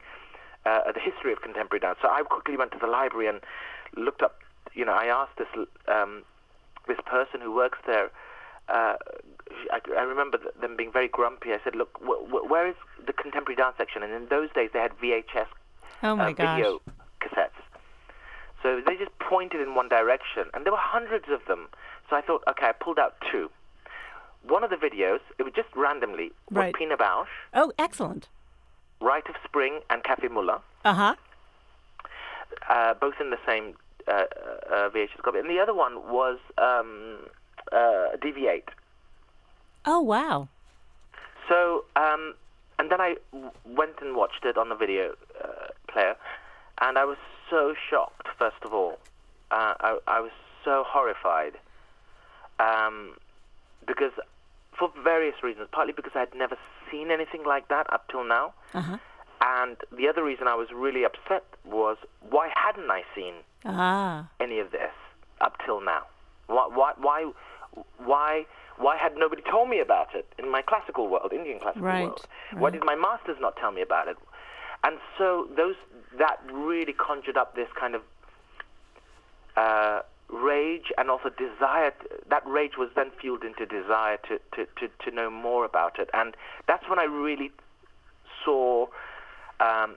uh, 0.65 0.91
the 0.91 0.99
history 0.99 1.31
of 1.33 1.41
contemporary 1.41 1.79
dance." 1.79 1.99
So 2.01 2.09
I 2.09 2.21
quickly 2.23 2.57
went 2.57 2.71
to 2.71 2.79
the 2.79 2.87
library 2.87 3.27
and 3.27 3.41
looked 3.95 4.21
up. 4.21 4.39
You 4.74 4.85
know, 4.85 4.93
I 4.93 5.05
asked 5.05 5.38
this 5.38 5.51
um, 5.88 6.24
this 6.88 7.00
person 7.05 7.41
who 7.41 7.53
works 7.53 7.79
there. 7.85 8.12
Uh, 8.67 8.95
I, 9.71 9.79
I, 9.95 10.01
remember 10.01 10.39
them 10.59 10.75
being 10.75 10.91
very 10.91 11.07
grumpy. 11.07 11.53
I 11.53 11.59
said, 11.63 11.75
"Look, 11.75 12.00
wh- 12.01 12.25
wh- 12.29 12.50
where 12.50 12.67
is 12.67 12.75
the 13.05 13.13
contemporary 13.13 13.55
dance 13.55 13.75
section?" 13.77 14.01
And 14.01 14.12
in 14.12 14.27
those 14.27 14.50
days, 14.53 14.71
they 14.74 14.79
had 14.79 14.97
VHS 14.97 15.47
oh 16.01 16.19
uh, 16.19 16.25
video 16.25 16.79
cassettes. 16.79 16.94
So 18.63 18.81
they 18.85 18.95
just 18.95 19.17
pointed 19.19 19.62
in 19.62 19.75
one 19.75 19.89
direction, 19.89 20.45
and 20.53 20.65
there 20.65 20.71
were 20.74 20.79
hundreds 20.81 21.25
of 21.31 21.45
them. 21.47 21.67
So 22.09 22.15
I 22.15 22.21
thought, 22.21 22.43
okay, 22.50 22.67
I 22.67 22.71
pulled 22.71 23.00
out 23.00 23.15
two. 23.31 23.50
One 24.47 24.63
of 24.63 24.69
the 24.69 24.75
videos, 24.75 25.19
it 25.39 25.43
was 25.43 25.53
just 25.55 25.69
randomly, 25.75 26.31
right. 26.51 26.67
was 26.67 26.74
Pina 26.77 26.97
Bausch. 26.97 27.27
Oh, 27.53 27.71
excellent. 27.79 28.27
Rite 29.01 29.27
of 29.27 29.35
Spring 29.43 29.79
and 29.89 30.03
Cafe 30.03 30.27
Muller. 30.27 30.59
Uh-huh. 30.83 31.15
Uh, 32.69 32.93
both 32.93 33.15
in 33.19 33.31
the 33.31 33.39
same 33.45 33.74
uh, 34.07 34.24
uh, 34.71 34.89
VHS 34.89 35.21
copy. 35.24 35.39
And 35.39 35.50
the 35.50 35.59
other 35.59 35.74
one 35.74 35.95
was 36.12 36.38
um, 36.57 37.17
uh, 37.71 38.17
DV8. 38.24 38.63
Oh, 39.85 40.00
wow. 40.00 40.47
So, 41.50 41.85
um, 41.95 42.33
and 42.79 42.91
then 42.91 43.01
I 43.01 43.15
w- 43.31 43.51
went 43.65 43.95
and 44.01 44.15
watched 44.15 44.45
it 44.45 44.57
on 44.57 44.69
the 44.69 44.75
video 44.75 45.13
uh, 45.43 45.67
player, 45.91 46.15
and 46.81 46.97
I 46.97 47.05
was 47.05 47.17
so 47.49 47.73
shocked, 47.89 48.27
first 48.37 48.57
of 48.63 48.73
all. 48.73 48.97
Uh, 49.51 49.73
I, 49.79 49.97
I, 50.07 50.19
was 50.21 50.31
so 50.63 50.83
horrified 50.87 51.53
um, 52.59 53.11
because, 53.87 54.11
for 54.77 54.91
various 55.03 55.35
reasons, 55.43 55.67
partly 55.71 55.93
because 55.93 56.13
I 56.15 56.19
had 56.19 56.35
never 56.35 56.57
seen 56.91 57.11
anything 57.11 57.43
like 57.45 57.67
that 57.67 57.91
up 57.93 58.09
till 58.09 58.23
now. 58.23 58.53
Uh-huh. 58.73 58.97
And 59.41 59.77
the 59.95 60.07
other 60.07 60.23
reason 60.23 60.47
I 60.47 60.55
was 60.55 60.69
really 60.73 61.03
upset 61.03 61.43
was 61.63 61.97
why 62.29 62.49
hadn't 62.55 62.89
I 62.89 63.03
seen 63.15 63.35
ah. 63.65 64.27
any 64.39 64.59
of 64.59 64.71
this 64.71 64.93
up 65.41 65.57
till 65.65 65.81
now? 65.81 66.03
Why, 66.47 66.67
why, 66.73 66.93
why, 66.97 67.31
why, 68.03 68.45
why 68.77 68.97
had 68.97 69.15
nobody 69.15 69.43
told 69.49 69.69
me 69.69 69.79
about 69.79 70.15
it 70.15 70.25
in 70.39 70.51
my 70.51 70.61
classical 70.61 71.07
world, 71.07 71.31
Indian 71.33 71.59
classical 71.59 71.85
right. 71.85 72.05
world? 72.05 72.25
Right. 72.53 72.61
Why 72.61 72.69
did 72.71 72.83
my 72.83 72.95
masters 72.95 73.37
not 73.39 73.57
tell 73.57 73.71
me 73.71 73.81
about 73.81 74.07
it? 74.07 74.17
And 74.86 75.00
so 75.18 75.50
those 75.58 75.75
that 76.20 76.39
really 76.51 76.94
conjured 76.94 77.38
up 77.38 77.56
this 77.56 77.68
kind 77.77 77.96
of 77.96 78.01
uh, 79.58 80.01
rage 80.30 80.92
and 80.98 81.10
also 81.10 81.30
desire. 81.30 81.92
That 82.30 82.46
rage 82.46 82.77
was 82.77 82.89
then 82.96 83.12
fueled 83.20 83.44
into 83.44 83.65
desire 83.65 84.18
to, 84.27 84.39
to, 84.56 84.65
to, 84.80 84.89
to, 85.04 85.12
know 85.15 85.30
more 85.30 85.65
about 85.65 85.98
it. 86.00 86.10
And 86.13 86.36
that's 86.68 86.88
when 86.89 87.00
I 87.00 87.06
really 87.06 87.51
saw 88.44 88.88
um, 89.60 89.96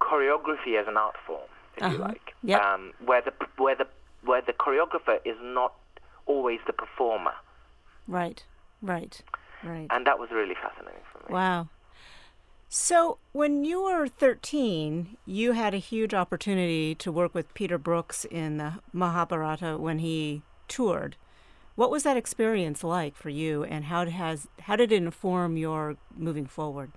choreography 0.00 0.80
as 0.80 0.88
an 0.88 0.96
art 0.96 1.16
form. 1.26 1.40
if 1.76 1.82
uh-huh. 1.82 1.92
you 1.92 1.98
like, 1.98 2.34
yep. 2.42 2.62
um, 2.62 2.92
where 3.04 3.22
the 3.22 3.32
where 3.56 3.76
the 3.76 3.86
where 4.24 4.42
the 4.42 4.52
choreographer 4.52 5.18
is 5.24 5.36
not 5.40 5.74
always 6.26 6.58
the 6.66 6.72
performer. 6.72 7.34
Right, 8.08 8.42
right, 8.82 9.22
right. 9.62 9.86
And 9.90 10.06
that 10.06 10.18
was 10.18 10.30
really 10.32 10.54
fascinating 10.54 11.02
for 11.12 11.18
me. 11.20 11.34
Wow. 11.34 11.68
So, 12.70 13.16
when 13.32 13.64
you 13.64 13.84
were 13.84 14.08
13, 14.08 15.16
you 15.24 15.52
had 15.52 15.72
a 15.72 15.78
huge 15.78 16.12
opportunity 16.12 16.94
to 16.96 17.10
work 17.10 17.34
with 17.34 17.54
Peter 17.54 17.78
Brooks 17.78 18.26
in 18.26 18.58
the 18.58 18.74
Mahabharata 18.92 19.78
when 19.78 20.00
he 20.00 20.42
toured. 20.68 21.16
What 21.76 21.90
was 21.90 22.02
that 22.02 22.18
experience 22.18 22.84
like 22.84 23.16
for 23.16 23.30
you, 23.30 23.64
and 23.64 23.86
how 23.86 24.04
has 24.04 24.48
how 24.60 24.76
did 24.76 24.92
it 24.92 24.96
inform 24.96 25.56
your 25.56 25.96
moving 26.14 26.44
forward? 26.44 26.92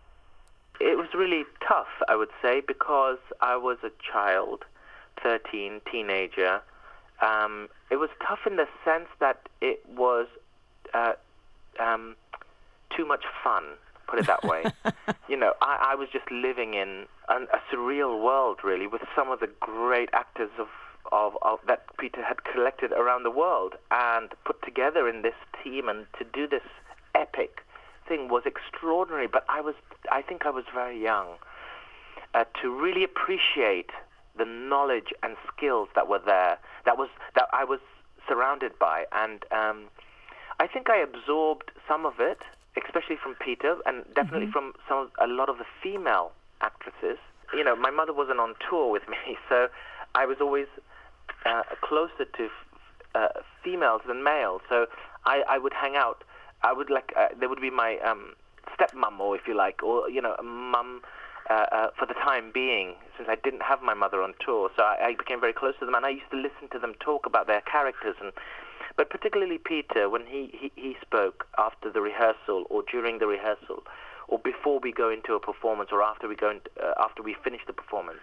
It 0.81 0.97
was 0.97 1.07
really 1.13 1.45
tough, 1.65 1.87
I 2.09 2.17
would 2.17 2.31
say, 2.41 2.61
because 2.67 3.19
I 3.39 3.55
was 3.55 3.77
a 3.81 3.91
child, 4.11 4.65
13, 5.23 5.79
teenager. 5.89 6.61
Um, 7.21 7.69
it 7.89 7.95
was 7.95 8.09
tough 8.27 8.39
in 8.45 8.57
the 8.57 8.67
sense 8.83 9.07
that 9.21 9.47
it 9.61 9.85
was 9.87 10.27
uh, 10.93 11.13
um, 11.79 12.17
too 12.93 13.05
much 13.05 13.23
fun 13.41 13.63
put 14.11 14.19
it 14.19 14.27
that 14.27 14.43
way. 14.43 14.63
you 15.29 15.37
know, 15.37 15.53
I, 15.61 15.91
I 15.91 15.95
was 15.95 16.09
just 16.11 16.29
living 16.29 16.73
in 16.73 17.05
an, 17.29 17.47
a 17.53 17.59
surreal 17.73 18.21
world, 18.21 18.59
really, 18.63 18.87
with 18.87 19.01
some 19.15 19.31
of 19.31 19.39
the 19.39 19.49
great 19.59 20.09
actors 20.13 20.51
of, 20.59 20.67
of, 21.11 21.33
of 21.41 21.59
that 21.67 21.85
Peter 21.97 22.23
had 22.23 22.43
collected 22.43 22.91
around 22.91 23.23
the 23.23 23.31
world 23.31 23.75
and 23.89 24.29
put 24.45 24.61
together 24.63 25.07
in 25.07 25.21
this 25.21 25.35
team, 25.63 25.87
and 25.87 26.05
to 26.19 26.25
do 26.25 26.47
this 26.47 26.67
epic 27.15 27.61
thing 28.07 28.27
was 28.27 28.43
extraordinary. 28.45 29.27
But 29.27 29.45
I 29.47 29.61
was, 29.61 29.75
I 30.11 30.21
think, 30.21 30.45
I 30.45 30.49
was 30.49 30.65
very 30.73 31.01
young 31.01 31.27
uh, 32.33 32.43
to 32.61 32.69
really 32.69 33.03
appreciate 33.03 33.91
the 34.37 34.45
knowledge 34.45 35.13
and 35.23 35.35
skills 35.55 35.89
that 35.95 36.07
were 36.07 36.21
there. 36.23 36.57
That 36.85 36.97
was 36.97 37.09
that 37.35 37.47
I 37.53 37.63
was 37.63 37.79
surrounded 38.27 38.77
by, 38.77 39.05
and 39.11 39.45
um, 39.51 39.85
I 40.59 40.67
think 40.67 40.89
I 40.89 40.97
absorbed 40.97 41.71
some 41.87 42.05
of 42.05 42.19
it 42.19 42.39
especially 42.77 43.17
from 43.21 43.35
Peter, 43.43 43.77
and 43.85 44.05
definitely 44.15 44.47
mm-hmm. 44.47 44.73
from 44.73 44.73
some 44.87 44.97
of, 44.99 45.11
a 45.19 45.27
lot 45.27 45.49
of 45.49 45.57
the 45.57 45.65
female 45.83 46.31
actresses. 46.61 47.17
You 47.53 47.63
know, 47.63 47.75
my 47.75 47.91
mother 47.91 48.13
wasn't 48.13 48.39
on 48.39 48.55
tour 48.69 48.91
with 48.91 49.07
me, 49.09 49.37
so 49.49 49.67
I 50.15 50.25
was 50.25 50.37
always 50.39 50.67
uh, 51.45 51.63
closer 51.81 52.25
to 52.25 52.49
uh, 53.15 53.27
females 53.63 54.01
than 54.07 54.23
males. 54.23 54.61
So 54.69 54.87
I, 55.25 55.43
I 55.49 55.57
would 55.57 55.73
hang 55.73 55.95
out. 55.95 56.23
I 56.63 56.73
would 56.73 56.89
like 56.89 57.11
uh, 57.17 57.29
there 57.37 57.49
would 57.49 57.61
be 57.61 57.71
my 57.71 57.97
um, 58.05 58.35
stepmom, 58.77 59.19
or 59.19 59.35
if 59.35 59.47
you 59.47 59.55
like, 59.55 59.83
or 59.83 60.09
you 60.09 60.21
know, 60.21 60.35
a 60.37 60.43
mum. 60.43 61.01
Uh, 61.49 61.65
uh, 61.71 61.87
for 61.97 62.05
the 62.05 62.13
time 62.13 62.51
being, 62.53 62.93
since 63.17 63.27
I 63.27 63.35
didn't 63.35 63.63
have 63.63 63.81
my 63.81 63.95
mother 63.95 64.21
on 64.21 64.35
tour, 64.45 64.69
so 64.77 64.83
I, 64.83 65.07
I 65.07 65.15
became 65.15 65.41
very 65.41 65.51
close 65.51 65.73
to 65.79 65.85
them, 65.85 65.95
and 65.95 66.05
I 66.05 66.09
used 66.09 66.29
to 66.29 66.37
listen 66.37 66.69
to 66.71 66.79
them 66.79 66.93
talk 67.03 67.25
about 67.25 67.47
their 67.47 67.61
characters 67.61 68.15
and 68.21 68.31
but 68.97 69.09
particularly 69.09 69.57
Peter, 69.57 70.09
when 70.09 70.25
he, 70.25 70.49
he, 70.53 70.71
he 70.75 70.95
spoke 71.01 71.47
after 71.57 71.91
the 71.91 72.01
rehearsal 72.01 72.65
or 72.69 72.83
during 72.89 73.19
the 73.19 73.27
rehearsal 73.27 73.83
or 74.27 74.39
before 74.39 74.79
we 74.79 74.91
go 74.91 75.09
into 75.09 75.33
a 75.33 75.39
performance 75.39 75.89
or 75.91 76.01
after 76.01 76.27
we 76.27 76.35
go 76.35 76.49
into, 76.51 76.69
uh, 76.81 76.93
after 76.99 77.21
we 77.21 77.35
finish 77.43 77.61
the 77.67 77.73
performance, 77.73 78.19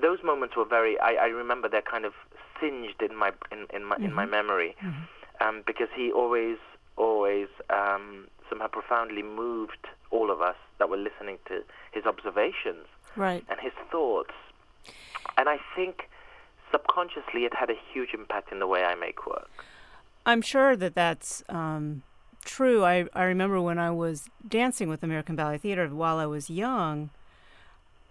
those 0.00 0.18
moments 0.22 0.56
were 0.56 0.64
very. 0.64 0.98
I, 0.98 1.14
I 1.14 1.26
remember 1.26 1.68
they're 1.68 1.82
kind 1.82 2.04
of 2.04 2.12
singed 2.60 3.00
in 3.00 3.16
my 3.16 3.32
in, 3.50 3.66
in 3.74 3.84
my 3.84 3.96
mm-hmm. 3.96 4.04
in 4.04 4.12
my 4.12 4.22
mm-hmm. 4.22 4.30
memory, 4.30 4.76
mm-hmm. 4.82 5.46
um, 5.46 5.62
because 5.66 5.88
he 5.94 6.12
always 6.12 6.58
always 6.96 7.48
um, 7.70 8.26
somehow 8.48 8.68
profoundly 8.68 9.22
moved 9.22 9.86
all 10.10 10.30
of 10.30 10.40
us 10.40 10.56
that 10.78 10.88
were 10.88 10.96
listening 10.96 11.38
to 11.46 11.62
his 11.92 12.04
observations 12.04 12.86
right. 13.16 13.44
and 13.48 13.58
his 13.60 13.72
thoughts, 13.90 14.34
and 15.38 15.48
I 15.48 15.58
think 15.74 16.08
subconsciously 16.70 17.44
it 17.44 17.54
had 17.54 17.70
a 17.70 17.78
huge 17.92 18.10
impact 18.14 18.52
in 18.52 18.58
the 18.58 18.66
way 18.66 18.84
I 18.84 18.94
make 18.94 19.26
work. 19.26 19.64
I'm 20.26 20.42
sure 20.42 20.76
that 20.76 20.94
that's 20.94 21.42
um, 21.48 22.02
true. 22.44 22.84
I, 22.84 23.06
I 23.14 23.24
remember 23.24 23.60
when 23.60 23.78
I 23.78 23.90
was 23.90 24.28
dancing 24.46 24.88
with 24.88 25.02
American 25.02 25.36
Ballet 25.36 25.58
Theater 25.58 25.88
while 25.88 26.18
I 26.18 26.26
was 26.26 26.48
young, 26.48 27.10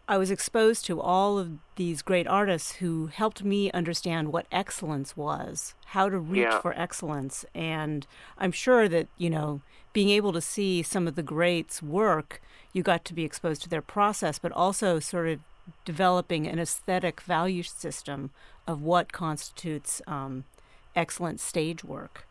I 0.07 0.17
was 0.17 0.29
exposed 0.29 0.85
to 0.85 0.99
all 0.99 1.39
of 1.39 1.51
these 1.77 2.01
great 2.01 2.27
artists 2.27 2.73
who 2.73 3.07
helped 3.07 3.43
me 3.43 3.71
understand 3.71 4.33
what 4.33 4.47
excellence 4.51 5.15
was, 5.15 5.75
how 5.85 6.09
to 6.09 6.19
reach 6.19 6.41
yeah. 6.41 6.59
for 6.59 6.77
excellence. 6.77 7.45
And 7.55 8.05
I'm 8.37 8.51
sure 8.51 8.89
that, 8.89 9.07
you 9.17 9.29
know, 9.29 9.61
being 9.93 10.09
able 10.09 10.33
to 10.33 10.41
see 10.41 10.83
some 10.83 11.07
of 11.07 11.15
the 11.15 11.23
greats 11.23 11.81
work, 11.81 12.41
you 12.73 12.83
got 12.83 13.05
to 13.05 13.13
be 13.13 13.23
exposed 13.23 13.61
to 13.63 13.69
their 13.69 13.81
process, 13.81 14.39
but 14.39 14.51
also 14.51 14.99
sort 14.99 15.29
of 15.29 15.39
developing 15.85 16.47
an 16.47 16.59
aesthetic 16.59 17.21
value 17.21 17.63
system 17.63 18.31
of 18.67 18.81
what 18.81 19.13
constitutes 19.13 20.01
um, 20.05 20.43
excellent 20.95 21.39
stage 21.39 21.83
work. 21.83 22.25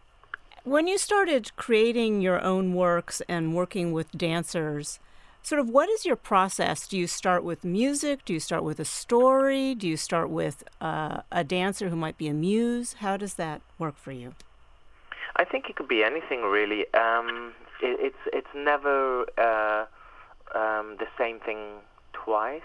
When 0.64 0.86
you 0.86 0.96
started 0.96 1.54
creating 1.56 2.20
your 2.20 2.40
own 2.40 2.74
works 2.74 3.20
and 3.28 3.54
working 3.54 3.92
with 3.92 4.12
dancers, 4.12 5.00
sort 5.42 5.60
of 5.60 5.68
what 5.68 5.88
is 5.88 6.06
your 6.06 6.16
process? 6.16 6.86
Do 6.86 6.96
you 6.96 7.06
start 7.08 7.42
with 7.42 7.64
music? 7.64 8.24
Do 8.24 8.32
you 8.32 8.40
start 8.40 8.62
with 8.62 8.78
a 8.78 8.84
story? 8.84 9.74
Do 9.74 9.88
you 9.88 9.96
start 9.96 10.30
with 10.30 10.62
uh, 10.80 11.22
a 11.32 11.42
dancer 11.42 11.88
who 11.88 11.96
might 11.96 12.16
be 12.16 12.28
a 12.28 12.34
muse? 12.34 12.94
How 12.94 13.16
does 13.16 13.34
that 13.34 13.60
work 13.78 13.96
for 13.96 14.12
you? 14.12 14.34
I 15.36 15.44
think 15.44 15.68
it 15.68 15.76
could 15.76 15.88
be 15.88 16.04
anything 16.04 16.42
really. 16.42 16.82
Um, 16.94 17.54
it, 17.82 17.98
it's 18.00 18.22
it's 18.32 18.54
never 18.54 19.22
uh, 19.38 19.86
um, 20.54 20.96
the 20.98 21.08
same 21.18 21.40
thing 21.40 21.80
twice. 22.12 22.62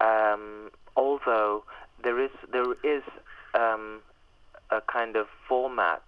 Um, 0.00 0.70
although 0.96 1.64
there 2.02 2.18
is 2.18 2.30
there 2.50 2.72
is 2.82 3.02
um, 3.54 4.00
a 4.70 4.80
kind 4.82 5.16
of 5.16 5.26
format 5.48 6.02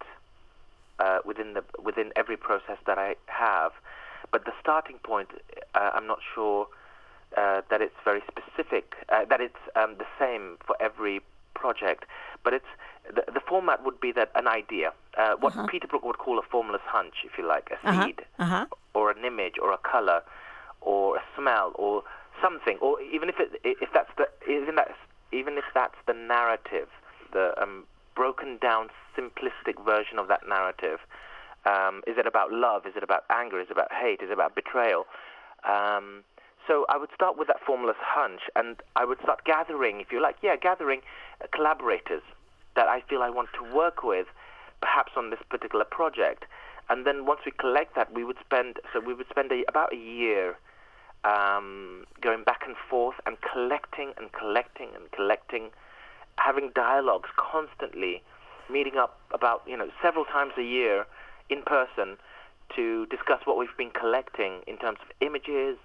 uh, 0.99 1.19
within 1.25 1.53
the 1.53 1.63
within 1.81 2.11
every 2.15 2.37
process 2.37 2.77
that 2.85 2.97
I 2.97 3.15
have, 3.27 3.71
but 4.31 4.45
the 4.45 4.53
starting 4.61 4.97
point, 4.99 5.29
uh, 5.75 5.91
I'm 5.93 6.07
not 6.07 6.19
sure 6.33 6.67
uh, 7.37 7.61
that 7.69 7.81
it's 7.81 7.95
very 8.03 8.21
specific, 8.29 8.93
uh, 9.09 9.25
that 9.25 9.41
it's 9.41 9.55
um, 9.75 9.95
the 9.97 10.05
same 10.19 10.57
for 10.65 10.75
every 10.81 11.21
project. 11.53 12.05
But 12.43 12.53
it's 12.53 12.65
the, 13.07 13.23
the 13.31 13.39
format 13.39 13.83
would 13.83 13.99
be 13.99 14.11
that 14.13 14.31
an 14.35 14.47
idea, 14.47 14.93
uh, 15.17 15.35
what 15.39 15.53
uh-huh. 15.53 15.67
Peter 15.67 15.87
Brook 15.87 16.03
would 16.03 16.17
call 16.17 16.39
a 16.39 16.43
formless 16.43 16.81
hunch, 16.85 17.15
if 17.25 17.37
you 17.37 17.47
like, 17.47 17.71
a 17.71 17.87
uh-huh. 17.87 18.05
seed, 18.05 18.21
uh-huh. 18.39 18.65
or 18.93 19.11
an 19.11 19.23
image, 19.25 19.55
or 19.61 19.71
a 19.73 19.77
color, 19.77 20.21
or 20.81 21.17
a 21.17 21.21
smell, 21.37 21.71
or 21.75 22.03
something, 22.41 22.77
or 22.81 23.01
even 23.01 23.29
if 23.29 23.35
it, 23.39 23.59
if 23.63 23.89
that's 23.93 24.11
the 24.17 24.27
even 24.49 24.75
that's 24.75 24.97
even 25.31 25.57
if 25.57 25.65
that's 25.73 25.95
the 26.07 26.13
narrative, 26.13 26.89
the 27.31 27.53
um, 27.61 27.85
broken 28.15 28.57
down, 28.61 28.89
simplistic 29.17 29.83
version 29.85 30.19
of 30.19 30.27
that 30.27 30.47
narrative. 30.47 30.99
Um, 31.65 32.01
is 32.07 32.17
it 32.17 32.25
about 32.25 32.51
love? 32.51 32.85
Is 32.85 32.93
it 32.95 33.03
about 33.03 33.23
anger? 33.29 33.59
Is 33.59 33.67
it 33.69 33.73
about 33.73 33.91
hate? 33.91 34.21
Is 34.21 34.29
it 34.29 34.33
about 34.33 34.55
betrayal? 34.55 35.05
Um, 35.63 36.23
so 36.67 36.85
I 36.89 36.97
would 36.97 37.09
start 37.13 37.37
with 37.37 37.47
that 37.47 37.59
formless 37.65 37.97
hunch, 37.99 38.41
and 38.55 38.81
I 38.95 39.05
would 39.05 39.19
start 39.21 39.43
gathering, 39.45 39.99
if 39.99 40.11
you 40.11 40.21
like, 40.21 40.37
yeah, 40.41 40.55
gathering 40.55 41.01
uh, 41.41 41.47
collaborators 41.53 42.23
that 42.75 42.87
I 42.87 43.01
feel 43.01 43.21
I 43.21 43.29
want 43.29 43.49
to 43.59 43.75
work 43.75 44.03
with, 44.03 44.27
perhaps 44.81 45.13
on 45.15 45.29
this 45.29 45.39
particular 45.49 45.85
project. 45.85 46.45
And 46.89 47.05
then 47.05 47.25
once 47.25 47.41
we 47.45 47.51
collect 47.51 47.95
that, 47.95 48.13
we 48.13 48.23
would 48.23 48.37
spend 48.43 48.77
so 48.91 48.99
we 48.99 49.13
would 49.13 49.27
spend 49.29 49.51
a, 49.51 49.63
about 49.67 49.93
a 49.93 49.97
year 49.97 50.57
um, 51.23 52.05
going 52.19 52.43
back 52.43 52.63
and 52.65 52.75
forth 52.89 53.15
and 53.25 53.37
collecting 53.41 54.13
and 54.17 54.31
collecting 54.33 54.89
and 54.95 55.11
collecting 55.11 55.69
having 56.37 56.71
dialogues 56.73 57.29
constantly, 57.37 58.21
meeting 58.69 58.97
up 58.97 59.19
about 59.31 59.63
you 59.67 59.77
know 59.77 59.89
several 60.01 60.25
times 60.25 60.53
a 60.57 60.63
year 60.63 61.05
in 61.49 61.61
person 61.63 62.17
to 62.75 63.05
discuss 63.07 63.41
what 63.45 63.57
we've 63.57 63.75
been 63.77 63.91
collecting 63.91 64.61
in 64.65 64.77
terms 64.77 64.97
of 65.01 65.07
images, 65.19 65.77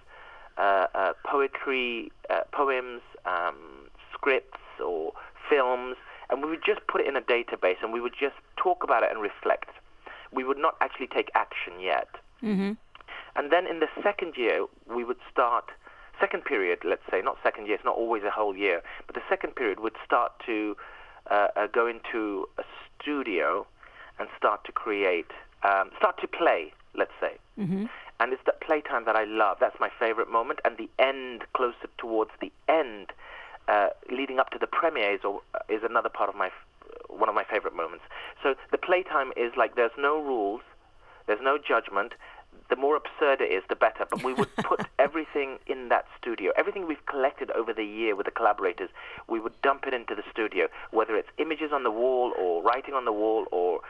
uh, 0.57 0.87
uh, 0.95 1.13
poetry, 1.25 2.11
uh, 2.29 2.41
poems, 2.51 3.01
um, 3.25 3.89
scripts, 4.13 4.57
or 4.83 5.11
films, 5.49 5.97
and 6.29 6.41
we 6.41 6.49
would 6.49 6.63
just 6.65 6.85
put 6.87 7.01
it 7.01 7.07
in 7.07 7.15
a 7.15 7.21
database 7.21 7.77
and 7.81 7.93
we 7.93 8.01
would 8.01 8.13
just 8.19 8.35
talk 8.55 8.83
about 8.83 9.03
it 9.03 9.09
and 9.11 9.21
reflect. 9.21 9.69
We 10.31 10.43
would 10.43 10.57
not 10.57 10.75
actually 10.81 11.07
take 11.07 11.29
action 11.35 11.79
yet. 11.79 12.09
Mm-hmm. 12.43 12.73
And 13.35 13.51
then 13.51 13.67
in 13.67 13.79
the 13.79 13.87
second 14.01 14.33
year, 14.35 14.65
we 14.93 15.03
would 15.03 15.19
start 15.31 15.65
second 16.19 16.45
period, 16.45 16.79
let's 16.83 17.01
say, 17.09 17.21
not 17.21 17.37
second 17.43 17.67
year, 17.67 17.75
it's 17.75 17.85
not 17.85 17.95
always 17.95 18.23
a 18.23 18.31
whole 18.31 18.55
year, 18.55 18.81
but 19.05 19.15
the 19.15 19.21
second 19.29 19.55
period 19.55 19.79
would 19.79 19.95
start 20.05 20.31
to 20.45 20.75
uh, 21.29 21.47
uh, 21.55 21.67
go 21.67 21.87
into 21.87 22.47
a 22.57 22.63
studio 22.99 23.65
and 24.19 24.27
start 24.37 24.63
to 24.65 24.71
create, 24.71 25.31
um, 25.63 25.91
start 25.97 26.19
to 26.21 26.27
play, 26.27 26.73
let's 26.95 27.11
say. 27.19 27.37
Mm-hmm. 27.59 27.85
And 28.19 28.33
it's 28.33 28.41
that 28.45 28.61
playtime 28.61 29.05
that 29.05 29.15
I 29.15 29.25
love. 29.25 29.57
That's 29.59 29.79
my 29.79 29.91
favorite 29.99 30.29
moment. 30.29 30.59
And 30.65 30.77
the 30.77 30.89
end, 30.97 31.43
closer 31.53 31.87
towards 31.97 32.31
the 32.41 32.51
end, 32.67 33.11
uh, 33.67 33.89
leading 34.09 34.39
up 34.39 34.49
to 34.51 34.57
the 34.57 34.67
premieres, 34.67 35.21
or, 35.23 35.41
uh, 35.53 35.59
is 35.69 35.83
another 35.83 36.09
part 36.09 36.29
of 36.29 36.35
my, 36.35 36.49
one 37.09 37.29
of 37.29 37.35
my 37.35 37.43
favorite 37.43 37.75
moments. 37.75 38.05
So 38.41 38.55
the 38.71 38.77
playtime 38.77 39.33
is 39.37 39.51
like 39.55 39.75
there's 39.75 39.91
no 39.97 40.19
rules, 40.19 40.61
there's 41.27 41.41
no 41.43 41.57
judgment, 41.57 42.13
the 42.69 42.75
more 42.75 42.95
absurd 42.95 43.41
it 43.41 43.51
is, 43.51 43.63
the 43.69 43.75
better. 43.75 44.05
But 44.09 44.23
we 44.23 44.33
would 44.33 44.53
put 44.57 44.81
everything 44.99 45.59
in 45.67 45.89
that 45.89 46.05
studio. 46.19 46.51
Everything 46.57 46.87
we've 46.87 47.05
collected 47.05 47.51
over 47.51 47.73
the 47.73 47.83
year 47.83 48.15
with 48.15 48.25
the 48.25 48.31
collaborators, 48.31 48.89
we 49.27 49.39
would 49.39 49.59
dump 49.61 49.85
it 49.87 49.93
into 49.93 50.15
the 50.15 50.23
studio, 50.31 50.67
whether 50.91 51.15
it's 51.15 51.29
images 51.37 51.71
on 51.71 51.83
the 51.83 51.91
wall 51.91 52.33
or 52.37 52.61
writing 52.61 52.93
on 52.93 53.05
the 53.05 53.11
wall 53.11 53.45
or 53.51 53.81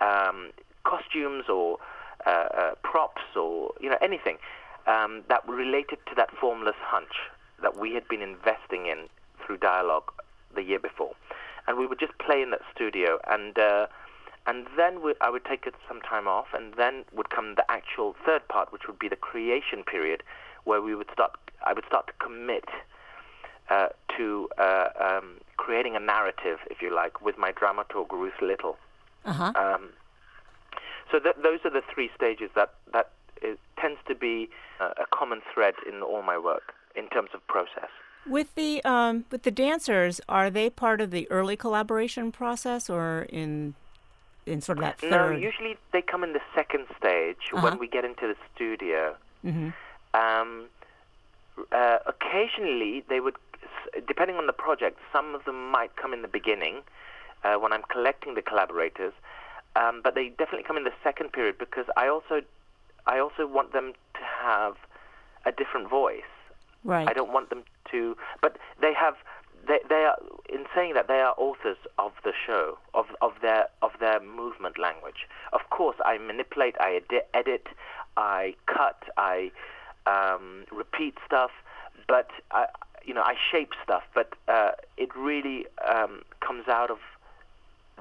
um, 0.00 0.50
costumes 0.84 1.44
or 1.48 1.78
uh, 2.26 2.30
uh, 2.30 2.74
props 2.82 3.22
or 3.36 3.72
you 3.80 3.90
know 3.90 3.98
anything 4.00 4.38
um, 4.86 5.22
that 5.28 5.46
related 5.48 5.98
to 6.08 6.14
that 6.16 6.30
formless 6.40 6.76
hunch 6.80 7.14
that 7.62 7.76
we 7.76 7.94
had 7.94 8.06
been 8.08 8.22
investing 8.22 8.86
in 8.86 9.08
through 9.44 9.56
dialogue 9.56 10.12
the 10.54 10.62
year 10.62 10.78
before, 10.78 11.14
and 11.66 11.78
we 11.78 11.86
would 11.86 11.98
just 11.98 12.16
play 12.18 12.42
in 12.42 12.50
that 12.50 12.62
studio 12.74 13.18
and. 13.28 13.58
Uh, 13.58 13.86
and 14.46 14.66
then 14.76 15.02
we, 15.02 15.14
I 15.20 15.30
would 15.30 15.44
take 15.44 15.64
some 15.88 16.00
time 16.00 16.26
off, 16.26 16.46
and 16.54 16.74
then 16.74 17.04
would 17.12 17.30
come 17.30 17.54
the 17.54 17.70
actual 17.70 18.14
third 18.24 18.46
part, 18.48 18.72
which 18.72 18.86
would 18.86 18.98
be 18.98 19.08
the 19.08 19.16
creation 19.16 19.82
period, 19.84 20.22
where 20.64 20.82
we 20.82 20.94
would 20.94 21.08
start. 21.12 21.32
I 21.64 21.72
would 21.72 21.84
start 21.86 22.08
to 22.08 22.12
commit 22.14 22.64
uh, 23.70 23.88
to 24.16 24.48
uh, 24.58 24.88
um, 25.00 25.40
creating 25.56 25.94
a 25.96 26.00
narrative, 26.00 26.58
if 26.70 26.82
you 26.82 26.94
like, 26.94 27.20
with 27.22 27.38
my 27.38 27.52
dramaturg 27.52 28.10
Ruth 28.10 28.40
Little. 28.42 28.76
Uh-huh. 29.24 29.52
Um, 29.54 29.90
so 31.10 31.18
th- 31.18 31.36
those 31.42 31.60
are 31.64 31.70
the 31.70 31.82
three 31.92 32.10
stages 32.16 32.50
that 32.56 32.74
that 32.92 33.10
is, 33.42 33.58
tends 33.78 34.00
to 34.08 34.14
be 34.14 34.50
uh, 34.80 34.90
a 34.98 35.06
common 35.16 35.40
thread 35.54 35.74
in 35.88 36.02
all 36.02 36.22
my 36.22 36.38
work 36.38 36.74
in 36.96 37.08
terms 37.08 37.30
of 37.34 37.46
process. 37.46 37.90
With 38.26 38.54
the 38.54 38.82
um, 38.84 39.24
with 39.30 39.42
the 39.42 39.50
dancers, 39.50 40.20
are 40.28 40.50
they 40.50 40.70
part 40.70 41.00
of 41.00 41.10
the 41.10 41.30
early 41.30 41.56
collaboration 41.56 42.32
process, 42.32 42.90
or 42.90 43.26
in 43.28 43.74
in 44.46 44.60
sort 44.60 44.78
of 44.78 44.82
that 44.84 44.98
third? 44.98 45.10
No, 45.10 45.30
usually 45.36 45.76
they 45.92 46.02
come 46.02 46.24
in 46.24 46.32
the 46.32 46.40
second 46.54 46.86
stage 46.98 47.36
Uh-huh. 47.52 47.62
when 47.64 47.78
we 47.78 47.86
get 47.88 48.04
into 48.04 48.26
the 48.26 48.36
studio. 48.54 49.16
hmm 49.42 49.70
Um, 50.14 50.64
uh, 51.70 51.98
occasionally, 52.06 53.04
they 53.08 53.20
would, 53.20 53.36
depending 54.06 54.36
on 54.36 54.46
the 54.46 54.52
project, 54.52 54.98
some 55.12 55.34
of 55.34 55.44
them 55.44 55.70
might 55.70 55.96
come 55.96 56.12
in 56.12 56.22
the 56.22 56.28
beginning 56.28 56.82
uh, 57.44 57.54
when 57.54 57.72
I'm 57.72 57.82
collecting 57.88 58.34
the 58.34 58.42
collaborators, 58.42 59.12
um, 59.76 60.00
but 60.04 60.14
they 60.14 60.28
definitely 60.28 60.64
come 60.64 60.76
in 60.76 60.84
the 60.84 60.92
second 61.02 61.32
period 61.32 61.56
because 61.58 61.86
I 61.96 62.08
also, 62.08 62.42
I 63.06 63.18
also 63.18 63.46
want 63.46 63.72
them 63.72 63.92
to 64.14 64.20
have 64.42 64.76
a 65.44 65.52
different 65.52 65.88
voice. 65.88 66.22
Right. 66.84 67.08
I 67.08 67.12
don't 67.12 67.32
want 67.32 67.48
them 67.50 67.62
to, 67.92 68.16
but 68.40 68.56
they 68.80 68.92
have. 68.94 69.16
They, 69.66 69.78
they 69.88 70.04
are 70.04 70.16
in 70.48 70.64
saying 70.74 70.94
that 70.94 71.06
they 71.08 71.20
are 71.20 71.34
authors 71.36 71.76
of 71.98 72.12
the 72.24 72.32
show 72.46 72.78
of 72.94 73.06
of 73.20 73.32
their 73.42 73.68
of 73.80 73.92
their 74.00 74.20
movement 74.20 74.78
language. 74.78 75.28
Of 75.52 75.60
course, 75.70 75.96
I 76.04 76.18
manipulate, 76.18 76.74
I 76.80 76.96
edi- 76.96 77.26
edit, 77.32 77.66
I 78.16 78.54
cut, 78.66 79.02
I 79.16 79.52
um, 80.06 80.64
repeat 80.72 81.14
stuff, 81.24 81.52
but 82.08 82.30
I, 82.50 82.66
you 83.04 83.14
know, 83.14 83.22
I 83.22 83.34
shape 83.50 83.72
stuff. 83.84 84.02
But 84.14 84.34
uh, 84.48 84.72
it 84.96 85.14
really 85.16 85.66
um, 85.88 86.22
comes 86.40 86.66
out 86.68 86.90
of 86.90 86.98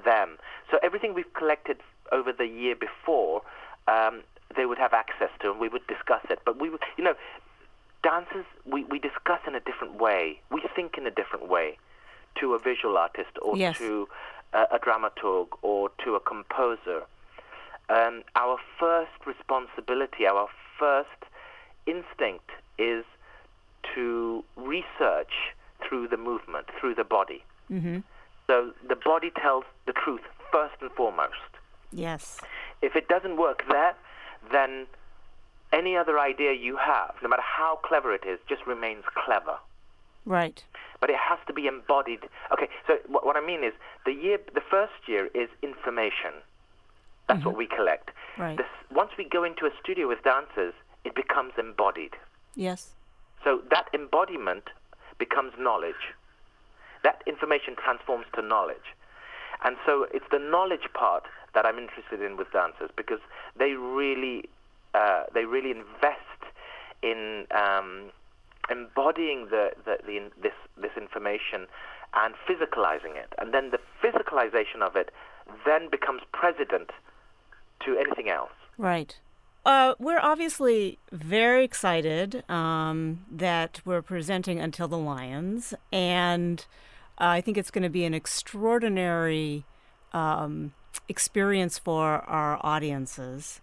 them. 0.04 0.38
So 0.70 0.80
everything 0.82 1.14
we've 1.14 1.34
collected 1.34 1.78
over 2.12 2.34
the 2.34 2.48
year 2.48 2.76
before, 2.76 3.42
um, 3.88 4.24
they 4.56 4.66
would 4.66 4.78
have 4.78 4.94
access 4.94 5.30
to, 5.42 5.52
and 5.52 5.60
we 5.60 5.70
would 5.70 5.86
discuss 5.88 6.26
it. 6.30 6.40
But 6.46 6.60
we 6.60 6.70
would, 6.70 6.82
you 6.98 7.04
know, 7.04 7.14
dancers 8.04 8.46
we, 8.66 8.84
we 8.86 9.00
discuss 9.00 9.40
in 9.48 9.56
a 9.56 9.60
different 9.60 9.96
way. 10.00 10.40
We 10.52 10.62
think 10.76 10.98
in 10.98 11.06
a 11.08 11.12
different 11.12 11.48
way 11.50 11.78
to 12.40 12.54
a 12.54 12.60
visual 12.60 12.98
artist 12.98 13.32
or 13.42 13.58
Yes. 13.58 13.78
to 13.78 14.08
a, 14.54 14.64
a 14.72 14.80
dramaturg 14.80 15.48
or 15.62 15.90
to 16.04 16.16
a 16.16 16.20
composer. 16.20 17.04
Um, 17.90 18.24
our 18.36 18.58
first 18.80 19.12
responsibility, 19.26 20.26
our 20.26 20.48
first 20.80 21.10
instinct 21.86 22.50
is 22.78 23.04
to 23.96 24.44
research 24.56 25.34
through 25.88 26.08
the 26.08 26.18
movement, 26.18 26.68
through 26.80 26.96
the 26.96 27.04
body. 27.04 27.44
hmm 27.68 28.00
So 28.48 28.72
the 28.88 28.96
body 28.96 29.32
tells 29.42 29.66
the 29.86 29.94
truth 29.94 30.22
first 30.52 30.76
and 30.82 30.92
foremost. 30.92 31.52
Yes. 31.92 32.40
If 32.82 32.96
it 32.96 33.08
doesn't 33.08 33.38
work 33.38 33.64
there, 33.70 33.94
then 34.52 34.88
any 35.72 35.96
other 35.96 36.20
idea 36.20 36.54
you 36.54 36.78
have, 36.78 37.16
no 37.22 37.30
matter 37.30 37.42
how 37.42 37.80
clever 37.84 38.14
it 38.14 38.26
is, 38.26 38.40
just 38.48 38.66
remains 38.68 39.04
clever. 39.14 39.58
Right. 40.26 40.64
But 41.00 41.10
it 41.10 41.16
has 41.18 41.40
to 41.48 41.54
be 41.54 41.68
embodied. 41.68 42.20
Okay, 42.54 42.70
so 42.86 42.98
what, 43.08 43.26
what 43.26 43.36
I 43.36 43.42
mean 43.46 43.64
is 43.64 43.74
the 44.06 44.14
year, 44.14 44.38
the 44.54 44.62
first 44.62 45.08
year 45.08 45.30
is 45.34 45.50
information. 45.64 46.34
That's 47.28 47.40
mm-hmm. 47.40 47.50
what 47.50 47.58
we 47.58 47.68
collect. 47.68 48.12
Right. 48.38 48.58
This, 48.58 48.68
once 48.92 49.12
we 49.18 49.24
go 49.24 49.44
into 49.44 49.66
a 49.66 49.72
studio 49.82 50.08
with 50.08 50.24
dancers, 50.24 50.74
it 51.04 51.16
becomes 51.16 51.54
embodied. 51.58 52.14
Yes. 52.56 52.92
So 53.44 53.62
that 53.70 53.88
embodiment 53.94 54.66
becomes 55.18 55.54
knowledge. 55.58 56.14
That 57.04 57.24
information 57.26 57.76
transforms 57.76 58.26
to 58.36 58.42
knowledge. 58.42 58.96
And 59.64 59.78
so 59.86 60.08
it's 60.14 60.26
the 60.32 60.40
knowledge 60.40 60.88
part 60.94 61.24
that 61.54 61.66
I'm 61.66 61.78
interested 61.78 62.22
in 62.22 62.38
with 62.38 62.52
dancers 62.52 62.90
because 62.96 63.20
they 63.58 63.74
really, 63.74 64.50
uh, 64.94 65.24
they 65.34 65.46
really 65.46 65.72
invest 65.72 66.18
in 67.02 67.46
um, 67.52 68.12
embodying 68.70 69.48
the, 69.50 69.72
the, 69.86 69.98
the 70.06 70.30
this 70.42 70.54
this 70.78 70.92
information 70.98 71.68
and 72.14 72.36
physicalizing 72.48 73.16
it, 73.16 73.34
and 73.38 73.54
then 73.54 73.72
the 73.72 73.80
physicalization 74.04 74.82
of 74.82 74.96
it 74.96 75.12
then 75.66 75.90
becomes 75.90 76.22
precedent 76.34 76.90
to 77.86 77.98
anything 77.98 78.30
else. 78.30 78.52
Right. 78.78 79.18
Uh, 79.64 79.94
we're 80.00 80.20
obviously 80.20 80.98
very 81.12 81.64
excited 81.64 82.44
um, 82.50 83.26
that 83.32 83.80
we're 83.86 84.02
presenting 84.02 84.60
Until 84.60 84.88
the 84.88 84.98
Lions, 84.98 85.74
and 85.92 86.66
uh, 87.20 87.26
I 87.26 87.42
think 87.42 87.58
it's 87.58 87.70
going 87.70 87.84
to 87.84 87.90
be 87.90 88.04
an 88.04 88.16
extraordinary 88.16 89.64
um, 90.14 90.74
experience 91.08 91.78
for 91.78 92.04
our 92.04 92.60
audiences. 92.62 93.62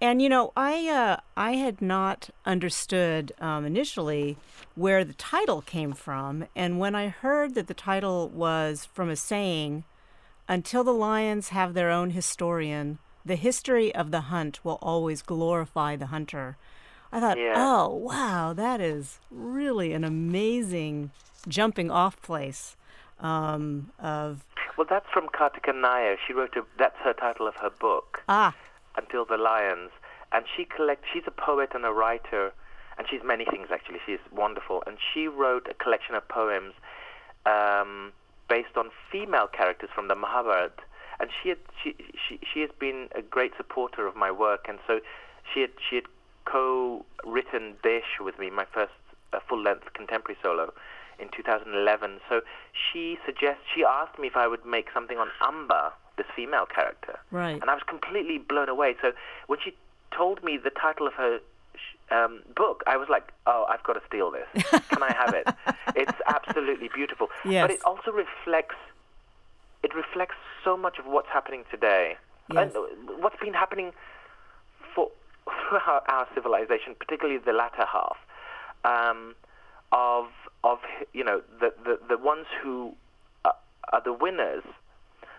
And 0.00 0.20
you 0.20 0.28
know, 0.28 0.52
I 0.56 0.88
uh, 0.88 1.16
I 1.36 1.52
had 1.52 1.80
not 1.80 2.30
understood 2.44 3.32
um, 3.40 3.64
initially 3.64 4.36
where 4.74 5.04
the 5.04 5.14
title 5.14 5.62
came 5.62 5.92
from, 5.92 6.46
and 6.54 6.78
when 6.78 6.94
I 6.94 7.08
heard 7.08 7.54
that 7.54 7.68
the 7.68 7.74
title 7.74 8.28
was 8.28 8.86
from 8.92 9.08
a 9.08 9.16
saying, 9.16 9.84
"Until 10.48 10.84
the 10.84 10.92
lions 10.92 11.50
have 11.50 11.74
their 11.74 11.90
own 11.90 12.10
historian, 12.10 12.98
the 13.24 13.36
history 13.36 13.94
of 13.94 14.10
the 14.10 14.22
hunt 14.22 14.64
will 14.64 14.78
always 14.82 15.22
glorify 15.22 15.96
the 15.96 16.06
hunter," 16.06 16.56
I 17.12 17.20
thought, 17.20 17.38
Yeah. 17.38 17.54
"Oh 17.56 17.88
wow, 17.94 18.52
that 18.52 18.80
is 18.80 19.20
really 19.30 19.92
an 19.92 20.04
amazing 20.04 21.12
jumping 21.48 21.90
off 21.90 22.20
place." 22.20 22.76
Um, 23.20 23.92
of 24.00 24.44
Well, 24.76 24.86
that's 24.90 25.08
from 25.12 25.28
Karthika 25.28 25.72
Naïr. 25.72 26.16
She 26.26 26.32
wrote 26.32 26.56
a, 26.56 26.64
that's 26.76 26.96
her 27.04 27.12
title 27.14 27.46
of 27.46 27.54
her 27.56 27.70
book. 27.70 28.22
ah 28.28 28.54
Until 28.96 29.24
the 29.24 29.36
Lions. 29.36 29.90
And 30.32 30.44
she 30.56 30.64
collects, 30.64 31.06
she's 31.12 31.22
a 31.26 31.30
poet 31.30 31.70
and 31.74 31.84
a 31.84 31.92
writer, 31.92 32.52
and 32.98 33.06
she's 33.08 33.20
many 33.24 33.44
things 33.44 33.68
actually. 33.72 33.98
She's 34.04 34.18
wonderful. 34.32 34.82
And 34.86 34.96
she 35.12 35.28
wrote 35.28 35.66
a 35.70 35.74
collection 35.74 36.14
of 36.14 36.26
poems 36.28 36.74
um, 37.46 38.12
based 38.48 38.76
on 38.76 38.90
female 39.10 39.46
characters 39.46 39.90
from 39.94 40.08
the 40.08 40.14
Mahabharata. 40.14 40.82
And 41.20 41.30
she, 41.42 41.50
had, 41.50 41.58
she, 41.82 41.94
she, 42.28 42.40
she 42.52 42.60
has 42.60 42.70
been 42.78 43.08
a 43.14 43.22
great 43.22 43.52
supporter 43.56 44.06
of 44.06 44.16
my 44.16 44.30
work. 44.30 44.66
And 44.68 44.78
so 44.86 45.00
she 45.52 45.60
had, 45.60 45.70
she 45.88 45.96
had 45.96 46.04
co-written 46.44 47.74
Desh 47.82 48.18
with 48.20 48.38
me, 48.38 48.50
my 48.50 48.66
first 48.72 48.92
uh, 49.32 49.38
full-length 49.48 49.92
contemporary 49.94 50.38
solo 50.42 50.72
in 51.18 51.28
2011. 51.28 52.20
So 52.28 52.40
she 52.74 53.18
suggests, 53.24 53.62
she 53.74 53.84
asked 53.84 54.18
me 54.18 54.26
if 54.28 54.36
I 54.36 54.46
would 54.46 54.64
make 54.66 54.88
something 54.92 55.18
on 55.18 55.28
Amba, 55.46 55.92
this 56.16 56.26
female 56.34 56.66
character. 56.66 57.18
right 57.30 57.60
And 57.60 57.70
I 57.70 57.74
was 57.74 57.82
completely 57.86 58.38
blown 58.38 58.68
away. 58.68 58.94
So 59.00 59.12
when 59.46 59.58
she 59.62 59.74
told 60.16 60.42
me 60.44 60.58
the 60.62 60.70
title 60.70 61.06
of 61.06 61.14
her 61.14 61.40
um, 62.10 62.42
book, 62.54 62.82
I 62.86 62.96
was 62.96 63.08
like, 63.08 63.32
oh, 63.46 63.66
I've 63.68 63.82
got 63.82 63.94
to 63.94 64.02
steal 64.06 64.30
this. 64.30 64.64
Can 64.88 65.02
I 65.02 65.12
have 65.12 65.34
it? 65.34 65.48
It's 65.96 66.18
absolutely 66.26 66.88
beautiful. 66.92 67.28
Yes. 67.44 67.62
But 67.62 67.70
it 67.70 67.84
also 67.84 68.10
reflects, 68.10 68.74
it 69.84 69.94
reflects 69.94 70.34
so 70.64 70.76
much 70.76 70.98
of 70.98 71.06
what's 71.06 71.28
happening 71.28 71.62
today. 71.70 72.16
Yes. 72.52 72.74
And 72.74 72.76
uh, 72.76 73.14
what's 73.18 73.38
been 73.40 73.54
happening 73.54 73.92
for 74.92 75.10
throughout 75.68 76.04
our 76.08 76.26
civilization, 76.34 76.96
particularly 76.98 77.38
the 77.38 77.52
latter 77.52 77.86
half, 77.86 78.16
um, 78.84 79.36
of 79.92 80.26
of 80.64 80.78
you 81.12 81.22
know 81.22 81.42
the 81.60 81.72
the, 81.84 81.98
the 82.08 82.18
ones 82.18 82.46
who 82.60 82.94
are, 83.44 83.54
are 83.92 84.02
the 84.02 84.12
winners 84.12 84.64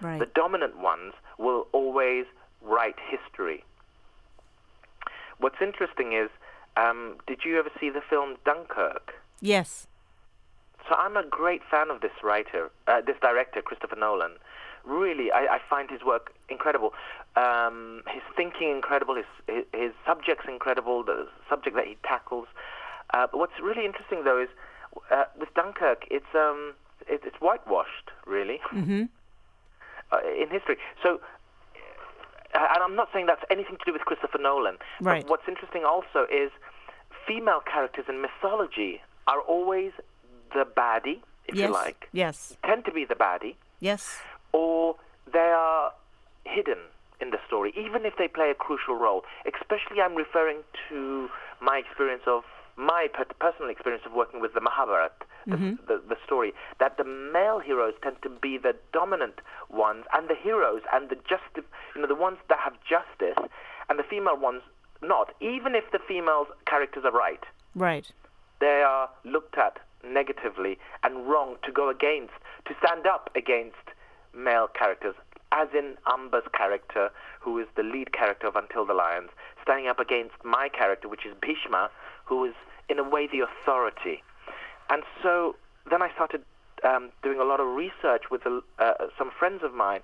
right 0.01 0.19
the 0.19 0.25
dominant 0.27 0.77
ones 0.77 1.13
will 1.37 1.67
always 1.71 2.25
write 2.61 2.95
history. 3.09 3.63
What's 5.37 5.61
interesting 5.61 6.13
is, 6.13 6.29
um, 6.77 7.17
did 7.27 7.39
you 7.45 7.59
ever 7.59 7.69
see 7.79 7.89
the 7.89 8.01
film 8.01 8.37
Dunkirk? 8.45 9.13
yes 9.41 9.87
So 10.87 10.95
I'm 10.95 11.17
a 11.17 11.25
great 11.25 11.61
fan 11.69 11.91
of 11.91 12.01
this 12.01 12.23
writer, 12.23 12.71
uh, 12.87 13.01
this 13.05 13.17
director, 13.21 13.61
Christopher 13.61 13.95
Nolan, 13.95 14.37
really, 14.85 15.31
I, 15.31 15.55
I 15.55 15.59
find 15.69 15.89
his 15.89 16.03
work 16.03 16.33
incredible. 16.49 16.93
Um, 17.35 18.03
his 18.07 18.21
thinking 18.35 18.69
incredible. 18.71 19.15
His, 19.15 19.25
his, 19.47 19.65
his 19.73 19.91
subjects 20.05 20.45
incredible. 20.47 21.03
The 21.03 21.27
subject 21.49 21.75
that 21.75 21.87
he 21.87 21.97
tackles. 22.03 22.47
Uh, 23.13 23.27
but 23.29 23.37
what's 23.37 23.59
really 23.61 23.85
interesting 23.85 24.23
though 24.23 24.41
is 24.41 24.49
uh, 25.11 25.25
with 25.39 25.53
Dunkirk, 25.53 26.05
it's 26.09 26.25
um, 26.33 26.73
it, 27.07 27.21
it's 27.25 27.35
whitewashed 27.39 28.11
really 28.25 28.59
Mm-hmm. 28.71 29.03
Uh, 30.11 30.17
in 30.39 30.49
history. 30.49 30.77
So, 31.03 31.19
uh, 32.53 32.67
and 32.73 32.83
I'm 32.83 32.95
not 32.95 33.09
saying 33.13 33.25
that's 33.25 33.43
anything 33.49 33.77
to 33.77 33.85
do 33.85 33.93
with 33.93 34.03
Christopher 34.03 34.37
Nolan. 34.39 34.77
Right. 35.01 35.21
But 35.23 35.29
what's 35.29 35.47
interesting 35.47 35.83
also 35.83 36.25
is 36.31 36.51
female 37.27 37.61
characters 37.71 38.05
in 38.07 38.21
mythology 38.21 39.01
are 39.27 39.41
always 39.41 39.91
the 40.53 40.65
baddie, 40.65 41.19
if 41.47 41.55
yes. 41.55 41.67
you 41.67 41.73
like, 41.73 42.07
Yes. 42.13 42.55
tend 42.65 42.85
to 42.85 42.91
be 42.91 43.05
the 43.05 43.15
baddie, 43.15 43.55
Yes. 43.79 44.19
or 44.51 44.95
they 45.31 45.39
are 45.39 45.91
hidden 46.45 46.77
in 47.19 47.31
the 47.31 47.39
story, 47.47 47.73
even 47.75 48.05
if 48.05 48.13
they 48.17 48.27
play 48.27 48.51
a 48.51 48.53
crucial 48.53 48.95
role. 48.95 49.23
Especially, 49.45 50.01
I'm 50.01 50.15
referring 50.15 50.59
to 50.89 51.29
my 51.61 51.77
experience 51.79 52.23
of 52.27 52.43
my 52.77 53.07
per- 53.13 53.25
personal 53.39 53.69
experience 53.69 54.03
of 54.05 54.13
working 54.13 54.41
with 54.41 54.53
the 54.53 54.61
Mahabharata, 54.61 55.13
the, 55.47 55.55
mm-hmm. 55.55 55.85
the, 55.87 56.01
the 56.09 56.17
story, 56.25 56.53
that 56.79 56.97
the 56.97 57.03
male 57.03 57.59
heroes 57.59 57.93
tend 58.03 58.17
to 58.23 58.29
be 58.29 58.57
the 58.57 58.75
dominant 58.91 59.39
ones, 59.69 60.05
and 60.13 60.27
the 60.27 60.35
heroes 60.35 60.81
and 60.93 61.09
the 61.09 61.15
justi- 61.15 61.67
you 61.95 62.01
know, 62.01 62.07
the 62.07 62.15
ones 62.15 62.37
that 62.49 62.59
have 62.59 62.73
justice, 62.87 63.37
and 63.89 63.99
the 63.99 64.03
female 64.03 64.37
ones 64.37 64.61
not. 65.01 65.33
Even 65.39 65.75
if 65.75 65.89
the 65.91 65.99
female 65.99 66.47
characters 66.65 67.03
are 67.05 67.11
right, 67.11 67.43
Right. 67.75 68.11
they 68.59 68.81
are 68.81 69.09
looked 69.23 69.57
at 69.57 69.79
negatively 70.03 70.77
and 71.03 71.27
wrong 71.27 71.57
to 71.63 71.71
go 71.71 71.89
against, 71.89 72.33
to 72.65 72.75
stand 72.83 73.05
up 73.07 73.29
against 73.35 73.75
male 74.33 74.67
characters, 74.67 75.15
as 75.51 75.67
in 75.73 75.97
Amba's 76.07 76.43
character, 76.53 77.11
who 77.39 77.57
is 77.59 77.67
the 77.75 77.83
lead 77.83 78.11
character 78.11 78.47
of 78.47 78.55
Until 78.55 78.85
the 78.85 78.93
Lions, 78.93 79.29
standing 79.61 79.87
up 79.87 79.99
against 79.99 80.35
my 80.43 80.69
character, 80.69 81.07
which 81.07 81.25
is 81.25 81.33
Bhishma, 81.41 81.89
who 82.25 82.45
is 82.45 82.53
in 82.89 82.99
a 82.99 83.03
way 83.07 83.27
the 83.27 83.39
authority. 83.39 84.21
And 84.89 85.03
so 85.23 85.55
then 85.89 86.01
I 86.01 86.11
started 86.13 86.41
um, 86.83 87.09
doing 87.23 87.39
a 87.39 87.43
lot 87.43 87.59
of 87.59 87.67
research 87.67 88.23
with 88.29 88.41
uh, 88.45 88.93
some 89.17 89.31
friends 89.37 89.63
of 89.63 89.73
mine 89.73 90.01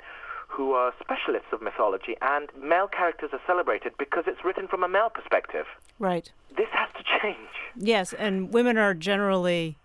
who 0.48 0.74
are 0.74 0.94
specialists 1.00 1.48
of 1.54 1.62
mythology, 1.62 2.16
and 2.22 2.50
male 2.62 2.88
characters 2.88 3.30
are 3.32 3.40
celebrated 3.48 3.94
because 3.98 4.26
it's 4.28 4.44
written 4.44 4.68
from 4.68 4.84
a 4.84 4.88
male 4.88 5.10
perspective. 5.10 5.66
Right. 5.98 6.30
This 6.58 6.68
has 6.74 6.90
to 6.98 7.04
change. 7.22 7.48
Yes, 7.78 8.12
and 8.14 8.52
women 8.54 8.78
are 8.78 8.94
generally 8.94 9.78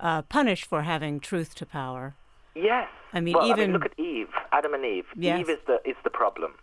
uh, 0.00 0.22
punished 0.22 0.64
for 0.64 0.82
having 0.82 1.20
truth 1.20 1.54
to 1.56 1.66
power. 1.66 2.14
Yes. 2.54 2.88
I 3.12 3.20
mean, 3.20 3.34
well, 3.34 3.44
I 3.44 3.50
even- 3.50 3.72
mean, 3.72 3.80
look 3.80 3.84
at 3.84 3.98
Eve, 3.98 4.30
Adam 4.52 4.72
and 4.72 4.84
Eve. 4.84 5.04
Yes. 5.14 5.40
Eve 5.40 5.50
is 5.50 5.58
the 5.66 5.80
is 5.84 5.96
the 6.04 6.10
problem. 6.10 6.54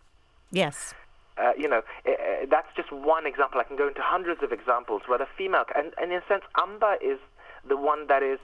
Yes. 0.52 0.96
Uh, 1.38 1.52
you 1.58 1.68
know, 1.68 1.82
uh, 2.08 2.12
that's 2.50 2.68
just 2.76 2.92
one 2.92 3.26
example. 3.26 3.60
I 3.60 3.64
can 3.64 3.78
go 3.78 3.88
into 3.88 4.02
hundreds 4.04 4.44
of 4.44 4.52
examples 4.52 5.04
where 5.08 5.18
the 5.18 5.28
female, 5.38 5.64
and, 5.76 5.94
and 6.02 6.12
in 6.12 6.18
a 6.18 6.28
sense, 6.28 6.44
Amba 6.62 6.98
is 7.02 7.20
the 7.68 7.78
one 7.78 8.08
that 8.08 8.22
is 8.22 8.40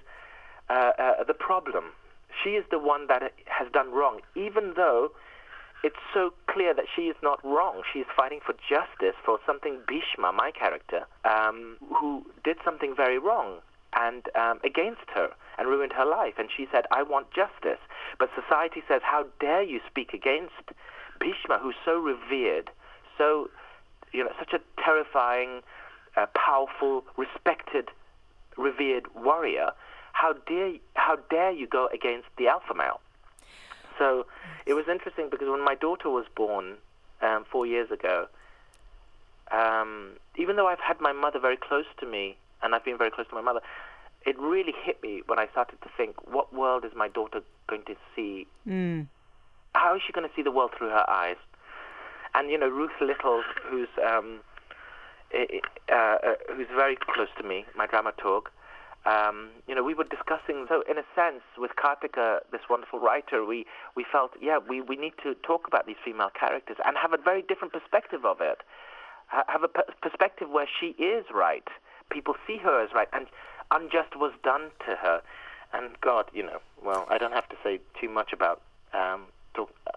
uh, 0.69 0.91
uh, 0.97 1.23
the 1.23 1.33
problem. 1.33 1.85
She 2.43 2.51
is 2.51 2.65
the 2.71 2.79
one 2.79 3.07
that 3.07 3.33
has 3.45 3.71
done 3.71 3.91
wrong, 3.91 4.21
even 4.35 4.73
though 4.75 5.11
it's 5.83 5.95
so 6.13 6.33
clear 6.47 6.73
that 6.73 6.85
she 6.95 7.03
is 7.03 7.15
not 7.21 7.43
wrong. 7.43 7.81
She 7.91 7.99
is 7.99 8.07
fighting 8.15 8.39
for 8.45 8.53
justice 8.53 9.15
for 9.23 9.39
something 9.45 9.79
Bhishma, 9.87 10.31
my 10.33 10.51
character, 10.51 11.05
um, 11.23 11.77
who 11.93 12.25
did 12.43 12.57
something 12.63 12.95
very 12.95 13.19
wrong 13.19 13.59
and 13.93 14.27
um, 14.35 14.59
against 14.63 15.09
her 15.15 15.29
and 15.57 15.67
ruined 15.67 15.93
her 15.93 16.05
life. 16.05 16.33
And 16.37 16.49
she 16.55 16.67
said, 16.71 16.85
I 16.91 17.03
want 17.03 17.31
justice. 17.31 17.79
But 18.19 18.29
society 18.35 18.83
says, 18.87 19.01
How 19.03 19.25
dare 19.39 19.63
you 19.63 19.79
speak 19.87 20.13
against 20.13 20.73
Bhishma, 21.19 21.59
who's 21.59 21.75
so 21.83 21.99
revered, 21.99 22.69
so, 23.17 23.49
you 24.11 24.23
know, 24.23 24.31
such 24.39 24.53
a 24.53 24.59
terrifying, 24.81 25.61
uh, 26.15 26.25
powerful, 26.27 27.03
respected, 27.17 27.89
revered 28.57 29.03
warrior. 29.15 29.71
How 30.13 30.33
dare, 30.33 30.73
how 30.95 31.17
dare 31.29 31.51
you 31.51 31.67
go 31.67 31.87
against 31.93 32.27
the 32.37 32.47
alpha 32.47 32.73
male? 32.73 32.99
So 33.97 34.25
it 34.65 34.73
was 34.73 34.85
interesting 34.87 35.29
because 35.29 35.49
when 35.49 35.63
my 35.63 35.75
daughter 35.75 36.09
was 36.09 36.25
born 36.35 36.75
um, 37.21 37.45
four 37.51 37.65
years 37.65 37.91
ago, 37.91 38.27
um, 39.51 40.11
even 40.35 40.55
though 40.55 40.67
I've 40.67 40.79
had 40.79 40.99
my 40.99 41.13
mother 41.13 41.39
very 41.39 41.57
close 41.57 41.85
to 41.99 42.05
me 42.05 42.37
and 42.61 42.75
I've 42.75 42.83
been 42.83 42.97
very 42.97 43.11
close 43.11 43.27
to 43.27 43.35
my 43.35 43.41
mother, 43.41 43.61
it 44.25 44.37
really 44.39 44.73
hit 44.83 45.01
me 45.01 45.21
when 45.25 45.39
I 45.39 45.47
started 45.47 45.81
to 45.81 45.89
think, 45.95 46.15
what 46.29 46.53
world 46.53 46.83
is 46.83 46.91
my 46.95 47.07
daughter 47.07 47.41
going 47.67 47.83
to 47.83 47.95
see? 48.15 48.45
Mm. 48.67 49.07
How 49.77 49.95
is 49.95 50.01
she 50.05 50.11
going 50.13 50.27
to 50.27 50.35
see 50.35 50.41
the 50.41 50.51
world 50.51 50.71
through 50.77 50.89
her 50.89 51.09
eyes? 51.09 51.37
And 52.33 52.49
you 52.51 52.57
know, 52.57 52.67
Ruth 52.69 52.97
Little, 53.01 53.43
who's 53.69 53.89
um, 54.05 54.39
uh, 55.33 55.93
uh, 55.93 56.17
who's 56.55 56.67
very 56.75 56.97
close 57.13 57.29
to 57.39 57.43
me, 57.47 57.65
my 57.75 57.87
dramaturg. 57.87 58.43
Um, 59.05 59.49
you 59.67 59.75
know, 59.75 59.83
we 59.83 59.93
were 59.93 60.03
discussing. 60.03 60.65
So, 60.67 60.83
in 60.89 60.97
a 60.97 61.05
sense, 61.15 61.41
with 61.57 61.71
Karthika, 61.81 62.39
this 62.51 62.61
wonderful 62.69 62.99
writer, 62.99 63.45
we, 63.45 63.65
we 63.95 64.05
felt, 64.11 64.31
yeah, 64.41 64.57
we, 64.57 64.81
we 64.81 64.97
need 64.97 65.13
to 65.23 65.33
talk 65.35 65.65
about 65.65 65.85
these 65.87 65.95
female 66.03 66.29
characters 66.37 66.75
and 66.85 66.97
have 66.97 67.13
a 67.13 67.17
very 67.17 67.41
different 67.41 67.73
perspective 67.73 68.25
of 68.25 68.41
it. 68.41 68.59
Ha- 69.27 69.45
Have 69.47 69.63
a 69.63 69.69
perspective 70.01 70.49
where 70.49 70.67
she 70.67 70.87
is 71.01 71.25
right. 71.33 71.67
People 72.09 72.35
see 72.45 72.57
her 72.57 72.83
as 72.83 72.89
right, 72.93 73.07
and 73.13 73.27
unjust 73.71 74.17
was 74.17 74.33
done 74.43 74.71
to 74.85 74.95
her. 74.95 75.21
And 75.73 75.91
God, 76.01 76.25
you 76.33 76.43
know, 76.43 76.59
well, 76.83 77.05
I 77.09 77.17
don't 77.17 77.33
have 77.33 77.47
to 77.49 77.55
say 77.63 77.79
too 78.01 78.09
much 78.09 78.33
about 78.33 78.61
um, 78.93 79.23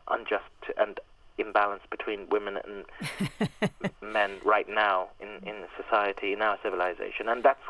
unjust 0.08 0.44
and 0.76 0.98
imbalance 1.38 1.82
between 1.90 2.28
women 2.28 2.58
and 2.64 3.90
men 4.02 4.32
right 4.44 4.68
now 4.68 5.08
in, 5.20 5.48
in 5.48 5.64
society, 5.82 6.32
in 6.32 6.42
our 6.42 6.58
civilization, 6.62 7.28
and 7.28 7.42
that's 7.42 7.62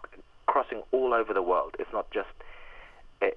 crossing 0.46 0.82
all 0.92 1.14
over 1.14 1.32
the 1.32 1.42
world. 1.42 1.76
It's 1.78 1.92
not 1.92 2.10
just 2.10 2.28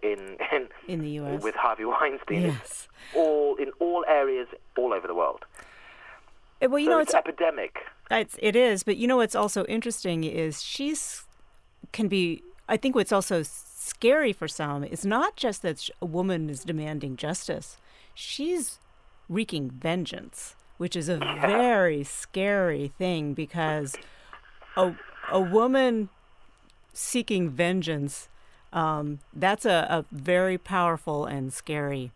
in 0.02 0.38
in, 0.52 0.68
In 0.88 1.02
the 1.02 1.10
U.S. 1.12 1.44
with 1.44 1.56
Harvey 1.56 1.86
Weinstein. 1.86 2.44
Yes. 2.44 2.58
It's 2.62 2.88
all 3.16 3.56
in 3.56 3.72
all 3.80 4.04
areas, 4.08 4.48
all 4.78 4.94
over 4.94 5.08
the 5.08 5.16
world. 5.16 5.46
Uh, 6.62 6.70
Well, 6.70 6.80
you 6.80 6.86
so 6.86 6.92
know, 6.92 7.00
it's, 7.00 7.10
it's 7.10 7.18
epidemic. 7.18 7.80
It's, 8.10 8.38
it 8.42 8.56
is, 8.56 8.84
but 8.84 8.98
you 8.98 9.08
know 9.08 9.18
what's 9.18 9.36
also 9.36 9.66
interesting 9.66 10.24
is 10.24 10.62
she's 10.62 11.26
can 11.92 12.08
be. 12.08 12.44
I 12.70 12.78
think 12.78 12.96
what's 12.96 13.12
also 13.12 13.44
scary 13.44 14.32
for 14.32 14.48
some 14.48 14.84
is 14.86 15.06
not 15.06 15.36
just 15.36 15.62
that 15.64 15.90
a 16.02 16.06
woman 16.06 16.50
is 16.50 16.64
demanding 16.64 17.18
justice; 17.18 17.78
she's 18.14 18.80
wreaking 19.30 19.70
vengeance, 19.72 20.56
which 20.78 20.96
is 20.96 21.10
a 21.10 21.18
very 21.18 22.04
scary 22.04 22.88
thing 22.88 23.34
because 23.34 23.96
a 24.76 24.94
a 25.32 25.40
woman 25.40 26.10
seeking 26.94 27.50
vengeance 27.50 28.30
um, 28.74 29.20
that's 29.34 29.66
a, 29.66 29.88
a 29.90 30.06
very 30.12 30.58
powerful 30.58 31.26
and 31.26 31.54
scary 31.54 32.12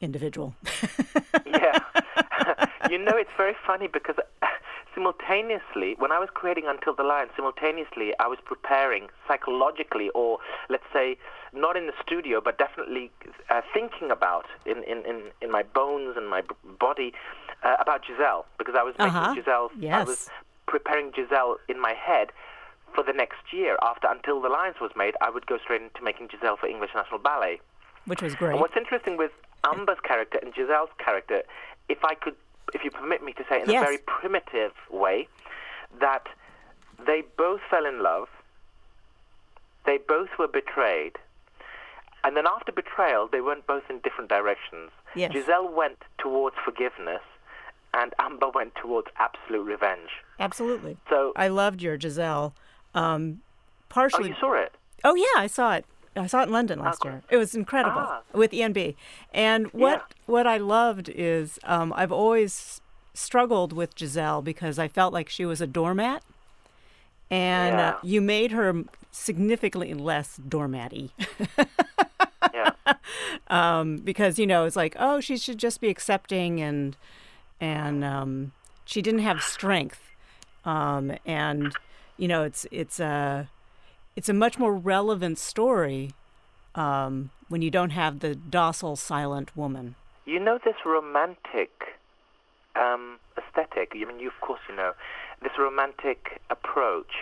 individual. 0.00 0.54
yeah. 1.46 1.78
you 2.90 2.98
know, 2.98 3.12
it's 3.14 3.30
very 3.36 3.54
funny 3.66 3.86
because 3.86 4.16
simultaneously, 4.94 5.94
when 5.98 6.12
I 6.12 6.18
was 6.18 6.28
creating 6.32 6.64
Until 6.66 6.94
the 6.94 7.02
Lion, 7.02 7.28
simultaneously 7.36 8.12
I 8.18 8.26
was 8.26 8.38
preparing 8.44 9.08
psychologically, 9.28 10.10
or 10.14 10.38
let's 10.68 10.84
say, 10.92 11.16
not 11.52 11.76
in 11.76 11.86
the 11.86 11.92
studio, 12.04 12.40
but 12.40 12.58
definitely 12.58 13.10
uh, 13.48 13.60
thinking 13.74 14.10
about 14.10 14.46
in, 14.66 14.78
in, 14.84 15.04
in, 15.06 15.22
in 15.40 15.50
my 15.50 15.62
bones 15.62 16.16
and 16.16 16.28
my 16.28 16.42
b- 16.42 16.54
body 16.78 17.12
uh, 17.62 17.76
about 17.80 18.04
Giselle, 18.06 18.46
because 18.58 18.74
I 18.78 18.82
was 18.82 18.94
making 18.98 19.16
Uh-huh. 19.16 19.34
Giselle, 19.34 19.70
I 20.00 20.04
was 20.04 20.28
preparing 20.66 21.12
Giselle 21.14 21.56
in 21.68 21.80
my 21.80 21.94
head 21.94 22.28
for 22.94 23.02
the 23.04 23.12
next 23.12 23.52
year. 23.52 23.76
After 23.82 24.06
Until 24.08 24.40
the 24.40 24.48
Lions 24.48 24.76
was 24.80 24.92
made, 24.96 25.14
I 25.20 25.30
would 25.30 25.46
go 25.46 25.58
straight 25.58 25.82
into 25.82 26.02
making 26.02 26.28
Giselle 26.30 26.56
for 26.56 26.66
English 26.68 26.90
National 26.94 27.18
Ballet. 27.18 27.60
which 28.06 28.22
was 28.22 28.34
great. 28.34 28.52
And 28.52 28.60
what's 28.60 28.76
interesting 28.76 29.16
with 29.16 29.32
Amba's 29.64 29.98
character 30.02 30.38
and 30.42 30.54
Giselle's 30.54 30.90
character, 30.98 31.42
if 31.88 32.04
I 32.04 32.14
could, 32.14 32.34
if 32.74 32.84
you 32.84 32.90
permit 32.90 33.22
me 33.22 33.32
to 33.34 33.44
say 33.48 33.60
in 33.62 33.68
Yes. 33.70 33.82
a 33.82 33.84
very 33.84 33.98
primitive 33.98 34.72
way, 34.90 35.28
that 36.00 36.26
they 37.06 37.22
both 37.36 37.60
fell 37.70 37.86
in 37.86 38.02
love, 38.02 38.28
they 39.86 39.98
both 39.98 40.28
were 40.38 40.48
betrayed, 40.48 41.16
and 42.22 42.36
then 42.36 42.46
after 42.46 42.70
betrayal, 42.72 43.28
they 43.30 43.40
went 43.40 43.66
both 43.66 43.84
in 43.88 43.98
different 44.00 44.28
directions. 44.28 44.90
Yes. 45.14 45.32
Giselle 45.32 45.68
went 45.68 45.98
towards 46.18 46.56
forgiveness, 46.64 47.22
and 47.94 48.12
Amba 48.18 48.50
went 48.54 48.74
towards 48.74 49.08
absolute 49.18 49.64
revenge. 49.64 50.10
Absolutely. 50.38 50.96
So, 51.08 51.32
I 51.34 51.48
loved 51.48 51.82
your 51.82 51.98
Giselle. 51.98 52.54
Um, 52.94 53.40
oh, 53.40 53.84
partially. 53.88 54.28
you 54.30 54.36
saw 54.38 54.52
it? 54.54 54.72
Oh 55.02 55.14
yeah, 55.14 55.24
I 55.42 55.46
saw 55.46 55.74
it. 55.74 55.86
I 56.20 56.26
saw 56.26 56.40
it 56.40 56.44
in 56.44 56.52
London 56.52 56.78
last 56.78 57.04
year. 57.04 57.22
It 57.30 57.36
was 57.36 57.54
incredible 57.54 58.00
Ah. 58.00 58.22
with 58.32 58.52
ENB. 58.52 58.94
And 59.32 59.66
what 59.72 60.14
what 60.26 60.46
I 60.46 60.56
loved 60.58 61.08
is 61.08 61.58
um, 61.64 61.92
I've 61.96 62.12
always 62.12 62.80
struggled 63.14 63.72
with 63.72 63.98
Giselle 63.98 64.42
because 64.42 64.78
I 64.78 64.88
felt 64.88 65.12
like 65.12 65.28
she 65.28 65.44
was 65.44 65.60
a 65.60 65.66
doormat, 65.66 66.22
and 67.30 67.76
uh, 67.80 67.96
you 68.02 68.20
made 68.20 68.52
her 68.52 68.84
significantly 69.10 69.94
less 69.94 70.38
doormatty. 70.48 71.10
Yeah. 72.54 72.70
um, 73.48 73.98
because 73.98 74.38
you 74.38 74.46
know 74.46 74.64
it's 74.64 74.76
like 74.76 74.96
oh 74.98 75.20
she 75.20 75.36
should 75.36 75.58
just 75.58 75.80
be 75.80 75.88
accepting 75.88 76.60
and 76.60 76.96
and 77.60 78.02
um, 78.04 78.52
she 78.84 79.02
didn't 79.02 79.20
have 79.20 79.42
strength 79.42 80.00
um, 80.64 81.12
and 81.26 81.74
you 82.16 82.26
know 82.28 82.42
it's 82.44 82.66
it's 82.70 82.98
a 83.00 83.48
it's 84.20 84.28
a 84.28 84.34
much 84.34 84.58
more 84.58 84.74
relevant 84.74 85.38
story 85.38 86.12
um, 86.74 87.30
when 87.48 87.62
you 87.62 87.70
don't 87.70 87.88
have 87.88 88.20
the 88.20 88.34
docile 88.34 88.94
silent 88.94 89.56
woman 89.56 89.94
you 90.26 90.38
know 90.38 90.58
this 90.62 90.74
romantic 90.84 91.70
um, 92.76 93.18
aesthetic 93.38 93.92
I 93.94 94.04
mean 94.04 94.20
you 94.20 94.28
of 94.28 94.38
course 94.42 94.60
you 94.68 94.76
know 94.76 94.92
this 95.40 95.52
romantic 95.58 96.38
approach 96.50 97.14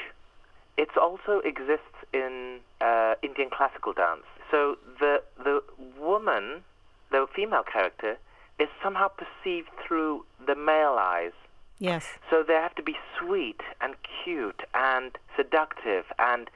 it 0.77 0.89
also 1.01 1.39
exists 1.45 1.99
in 2.13 2.59
uh, 2.81 3.15
Indian 3.23 3.49
classical 3.49 3.93
dance 3.93 4.27
so 4.51 4.77
the 4.99 5.23
the 5.45 5.63
woman, 6.01 6.65
the 7.13 7.27
female 7.33 7.63
character, 7.63 8.19
is 8.59 8.69
somehow 8.83 9.09
perceived 9.09 9.69
through 9.87 10.25
the 10.45 10.57
male 10.57 10.97
eyes. 10.99 11.33
Yes. 11.79 12.07
So 12.29 12.43
they 12.43 12.55
have 12.55 12.75
to 12.75 12.83
be 12.83 12.97
sweet 13.19 13.61
and 13.81 13.95
cute 14.25 14.63
and 14.75 15.17
seductive 15.37 16.07
and 16.19 16.51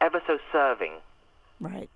ever 0.00 0.22
so 0.26 0.38
serving. 0.52 0.94
Right. 1.60 1.88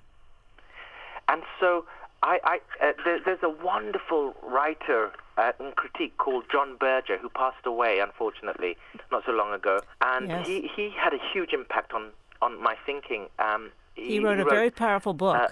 And 1.28 1.42
so 1.60 1.84
I, 2.22 2.40
I 2.44 2.56
uh, 2.84 2.92
there, 3.04 3.20
there's 3.24 3.42
a 3.42 3.50
wonderful 3.50 4.34
writer 4.42 5.12
uh, 5.36 5.52
in 5.60 5.72
critique 5.72 6.16
called 6.18 6.44
John 6.50 6.76
Berger 6.76 7.18
who 7.18 7.28
passed 7.28 7.64
away 7.64 8.00
unfortunately 8.00 8.76
not 9.12 9.24
so 9.24 9.32
long 9.32 9.52
ago, 9.52 9.80
and 10.00 10.28
yes. 10.28 10.46
he 10.46 10.70
he 10.74 10.90
had 10.90 11.12
a 11.12 11.18
huge 11.32 11.52
impact 11.52 11.92
on 11.92 12.10
on 12.42 12.60
my 12.62 12.76
thinking. 12.86 13.26
Um, 13.38 13.70
he, 13.94 14.12
he, 14.12 14.20
wrote 14.20 14.40
a 14.40 14.44
very 14.44 14.70
powerful 14.70 15.12
book. 15.12 15.36
Uh, 15.36 15.48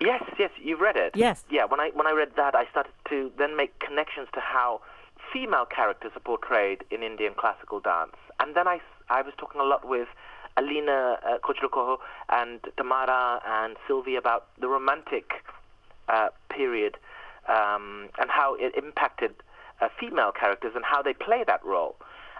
yes, 0.00 0.22
yes, 0.38 0.50
you've 0.62 0.80
read 0.80 0.96
it. 0.96 1.12
Yes. 1.14 1.44
Yeah, 1.50 1.64
when 1.66 1.80
I 1.80 1.90
when 1.94 2.06
I 2.06 2.12
read 2.12 2.32
that, 2.36 2.54
I 2.54 2.66
started 2.70 2.92
to 3.10 3.30
then 3.38 3.56
make 3.56 3.78
connections 3.78 4.28
to 4.34 4.40
how 4.40 4.80
female 5.32 5.66
characters 5.66 6.12
are 6.16 6.20
portrayed 6.20 6.84
in 6.90 7.02
Indian 7.02 7.34
classical 7.36 7.80
dance, 7.80 8.16
and 8.40 8.56
then 8.56 8.66
I 8.66 8.80
I 9.08 9.22
was 9.22 9.34
talking 9.38 9.60
a 9.60 9.64
lot 9.64 9.86
with 9.86 10.08
Alina 10.58 11.18
uh, 11.24 11.96
and 12.28 12.60
Tamara 12.76 13.40
and 13.46 13.76
Sylvia 13.86 14.18
about 14.18 14.48
the 14.60 14.68
romantic 14.68 15.30
uh, 16.08 16.28
period 16.50 16.96
um, 17.48 18.08
and 18.18 18.30
how 18.30 18.54
it 18.54 18.74
impacted 18.76 19.34
uh, 19.80 19.88
female 19.98 20.32
characters 20.32 20.72
and 20.74 20.84
how 20.84 21.02
they 21.02 21.14
play 21.14 21.44
that 21.46 21.64
role. 21.64 21.96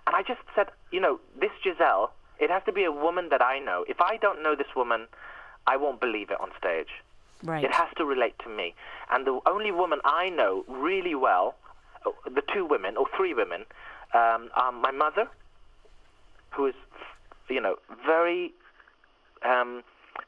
And 0.06 0.16
I 0.16 0.22
just 0.22 0.40
said, 0.54 0.68
you 0.90 1.00
know, 1.00 1.20
this 1.40 1.50
Giselle, 1.62 2.12
it 2.38 2.50
has 2.50 2.62
to 2.66 2.72
be 2.72 2.84
a 2.84 2.92
woman 2.92 3.28
that 3.30 3.42
I 3.42 3.58
know. 3.58 3.84
If 3.88 4.00
I 4.00 4.16
don't 4.16 4.42
know 4.42 4.54
this 4.56 4.74
woman, 4.74 5.06
I 5.66 5.76
won't 5.76 6.00
believe 6.00 6.30
it 6.30 6.40
on 6.40 6.50
stage. 6.58 6.88
Right. 7.44 7.62
It 7.64 7.72
has 7.72 7.88
to 7.98 8.04
relate 8.04 8.34
to 8.44 8.48
me. 8.48 8.74
And 9.10 9.26
the 9.26 9.38
only 9.46 9.70
woman 9.70 10.00
I 10.04 10.28
know 10.28 10.64
really 10.66 11.14
well, 11.14 11.54
uh, 12.04 12.10
the 12.24 12.42
two 12.52 12.64
women 12.64 12.96
or 12.96 13.06
three 13.16 13.34
women, 13.34 13.64
um, 14.14 14.50
are 14.56 14.72
my 14.72 14.90
mother, 14.90 15.28
who 16.50 16.66
is, 16.66 16.74
you 17.48 17.60
know, 17.60 17.76
very, 18.06 18.52
um, 19.44 19.82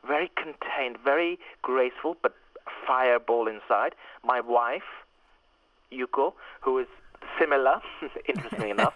very 0.06 0.30
contained, 0.37 0.96
very 1.04 1.38
graceful, 1.62 2.16
but 2.22 2.35
fireball 2.87 3.48
inside. 3.48 3.94
My 4.24 4.40
wife, 4.40 4.83
Yuko, 5.92 6.35
who 6.61 6.78
is 6.78 6.87
similar, 7.38 7.80
interestingly 8.28 8.70
enough, 8.76 8.94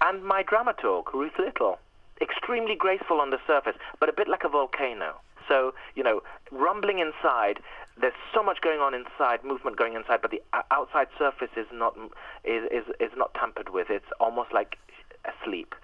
and 0.00 0.24
my 0.24 0.42
dramaturg, 0.42 1.12
Ruth 1.12 1.38
Little, 1.38 1.78
extremely 2.20 2.74
graceful 2.76 3.20
on 3.20 3.30
the 3.30 3.38
surface, 3.46 3.76
but 4.00 4.08
a 4.08 4.12
bit 4.12 4.28
like 4.28 4.44
a 4.44 4.48
volcano. 4.48 5.16
So, 5.48 5.74
you 5.94 6.02
know, 6.02 6.22
rumbling 6.50 6.98
inside, 6.98 7.60
there's 8.00 8.14
so 8.34 8.42
much 8.42 8.60
going 8.60 8.80
on 8.80 8.94
inside, 8.94 9.44
movement 9.44 9.76
going 9.76 9.94
inside, 9.94 10.20
but 10.20 10.30
the 10.30 10.42
outside 10.70 11.08
surface 11.18 11.50
is 11.56 11.66
not 11.72 11.96
is 12.44 12.64
is, 12.70 12.84
is 13.00 13.10
not 13.16 13.32
tampered 13.34 13.70
with. 13.70 13.88
It's 13.90 14.10
almost 14.20 14.52
like 14.52 14.76
asleep. 15.24 15.74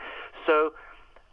So, 0.47 0.73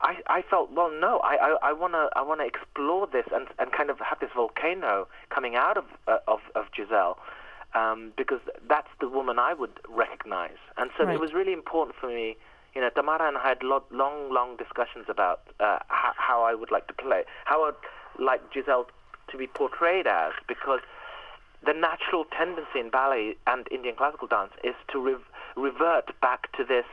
I, 0.01 0.17
I 0.27 0.41
felt 0.41 0.71
well 0.71 0.91
no 0.91 1.19
I, 1.19 1.35
I, 1.35 1.69
I 1.69 1.73
wanna 1.73 2.09
I 2.15 2.21
wanna 2.21 2.45
explore 2.45 3.07
this 3.07 3.25
and, 3.33 3.47
and 3.57 3.71
kind 3.71 3.89
of 3.89 3.99
have 3.99 4.19
this 4.19 4.29
volcano 4.35 5.07
coming 5.29 5.55
out 5.55 5.77
of 5.77 5.85
uh, 6.07 6.19
of, 6.27 6.39
of 6.55 6.65
Giselle 6.75 7.17
um, 7.75 8.13
because 8.17 8.39
that's 8.67 8.87
the 8.99 9.09
woman 9.09 9.39
I 9.39 9.53
would 9.53 9.79
recognize 9.89 10.57
and 10.77 10.89
so 10.97 11.03
right. 11.03 11.15
it 11.15 11.19
was 11.19 11.33
really 11.33 11.53
important 11.53 11.95
for 11.99 12.07
me 12.07 12.37
you 12.75 12.81
know 12.81 12.89
Tamara 12.89 13.27
and 13.27 13.37
I 13.37 13.47
had 13.47 13.63
lot, 13.63 13.91
long 13.91 14.31
long 14.31 14.55
discussions 14.55 15.05
about 15.09 15.41
uh, 15.59 15.79
how, 15.87 16.13
how 16.15 16.43
I 16.43 16.53
would 16.53 16.71
like 16.71 16.87
to 16.87 16.93
play 16.93 17.23
how 17.45 17.65
I'd 17.65 17.73
like 18.23 18.41
Giselle 18.53 18.87
to 19.31 19.37
be 19.37 19.47
portrayed 19.47 20.07
as 20.07 20.33
because 20.47 20.79
the 21.65 21.73
natural 21.73 22.25
tendency 22.25 22.79
in 22.79 22.89
ballet 22.89 23.35
and 23.47 23.67
Indian 23.69 23.95
classical 23.95 24.27
dance 24.27 24.53
is 24.63 24.75
to 24.91 24.99
re- 24.99 25.15
revert 25.57 26.19
back 26.21 26.51
to 26.55 26.63
this 26.63 26.85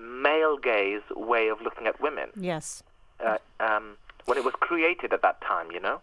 male 0.00 0.56
gaze 0.56 1.02
way 1.14 1.48
of 1.48 1.60
looking 1.60 1.86
at 1.86 2.00
women. 2.00 2.30
Yes. 2.36 2.82
Uh, 3.24 3.38
um, 3.58 3.96
when 4.24 4.38
it 4.38 4.44
was 4.44 4.54
created 4.60 5.12
at 5.12 5.22
that 5.22 5.40
time, 5.40 5.70
you 5.70 5.80
know. 5.80 6.00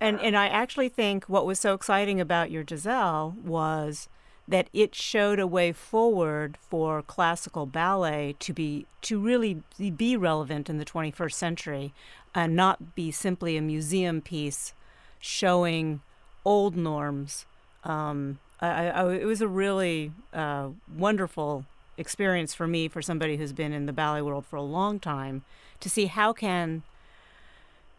And 0.00 0.20
and 0.20 0.36
I 0.36 0.48
actually 0.48 0.88
think 0.88 1.24
what 1.24 1.46
was 1.46 1.58
so 1.58 1.74
exciting 1.74 2.20
about 2.20 2.50
your 2.50 2.64
Giselle 2.66 3.36
was 3.44 4.08
that 4.46 4.68
it 4.72 4.94
showed 4.94 5.38
a 5.38 5.46
way 5.46 5.72
forward 5.72 6.58
for 6.60 7.00
classical 7.02 7.64
ballet 7.66 8.34
to 8.40 8.52
be 8.52 8.86
to 9.02 9.18
really 9.18 9.62
be 9.96 10.16
relevant 10.16 10.68
in 10.68 10.78
the 10.78 10.84
21st 10.84 11.32
century 11.32 11.94
and 12.34 12.54
not 12.56 12.94
be 12.94 13.10
simply 13.10 13.56
a 13.56 13.62
museum 13.62 14.20
piece 14.20 14.74
showing 15.20 16.00
old 16.44 16.76
norms. 16.76 17.46
Um, 17.84 18.38
I, 18.60 18.88
I, 18.88 19.14
it 19.14 19.24
was 19.24 19.40
a 19.40 19.48
really 19.48 20.12
uh, 20.32 20.68
wonderful 20.94 21.64
experience 21.96 22.54
for 22.54 22.66
me, 22.66 22.88
for 22.88 23.02
somebody 23.02 23.36
who's 23.36 23.52
been 23.52 23.72
in 23.72 23.86
the 23.86 23.92
ballet 23.92 24.22
world 24.22 24.46
for 24.46 24.56
a 24.56 24.62
long 24.62 24.98
time, 24.98 25.44
to 25.80 25.90
see 25.90 26.06
how 26.06 26.32
can 26.32 26.82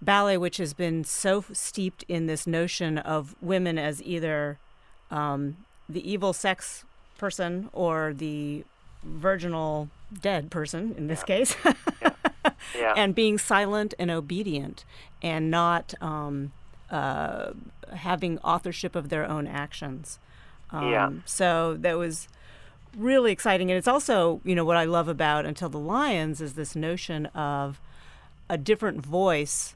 ballet, 0.02 0.38
which 0.38 0.58
has 0.58 0.74
been 0.74 1.04
so 1.04 1.44
steeped 1.54 2.04
in 2.08 2.28
this 2.28 2.46
notion 2.46 2.98
of 2.98 3.36
women 3.42 3.78
as 3.78 4.02
either 4.04 4.58
um, 5.12 5.58
the 5.88 6.10
evil 6.10 6.34
sex 6.34 6.84
person 7.18 7.70
or 7.74 8.14
the 8.14 8.64
virginal 9.04 9.90
dead 10.22 10.50
person 10.52 10.94
in 10.98 11.08
this 11.08 11.20
yeah. 11.22 11.26
case. 11.26 11.56
yeah. 12.02 12.12
Yeah. 12.76 12.94
And 12.96 13.14
being 13.14 13.38
silent 13.38 13.94
and 14.00 14.10
obedient 14.10 14.86
and 15.22 15.52
not 15.52 15.94
um, 16.02 16.52
uh, 16.90 17.52
having 17.94 18.40
authorship 18.40 18.96
of 18.96 19.10
their 19.10 19.26
own 19.26 19.48
actions. 19.48 20.20
Um, 20.72 20.92
yeah. 20.92 21.12
So 21.26 21.78
that 21.80 21.98
was 21.98 22.28
really 22.96 23.32
exciting. 23.32 23.70
And 23.72 23.78
it's 23.78 23.88
also, 23.88 24.42
you 24.44 24.56
know, 24.56 24.66
what 24.66 24.78
I 24.78 24.86
love 24.86 25.08
about 25.08 25.46
Until 25.46 25.70
the 25.70 25.80
Lions 25.80 26.42
is 26.42 26.54
this 26.54 26.76
notion 26.76 27.28
of 27.28 27.80
a 28.50 28.58
different 28.58 29.06
voice 29.06 29.76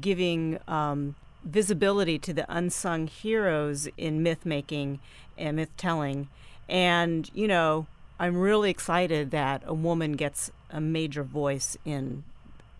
giving 0.00 0.58
um, 0.68 1.14
visibility 1.44 2.18
to 2.18 2.32
the 2.32 2.46
unsung 2.48 3.06
heroes 3.06 3.88
in 3.96 4.22
myth 4.22 4.44
making 4.44 5.00
and 5.36 5.56
myth 5.56 5.76
telling. 5.76 6.28
And, 6.68 7.30
you 7.34 7.48
know, 7.48 7.86
I'm 8.18 8.36
really 8.36 8.70
excited 8.70 9.30
that 9.32 9.62
a 9.66 9.74
woman 9.74 10.12
gets 10.12 10.50
a 10.70 10.80
major 10.80 11.22
voice 11.22 11.76
in 11.84 12.24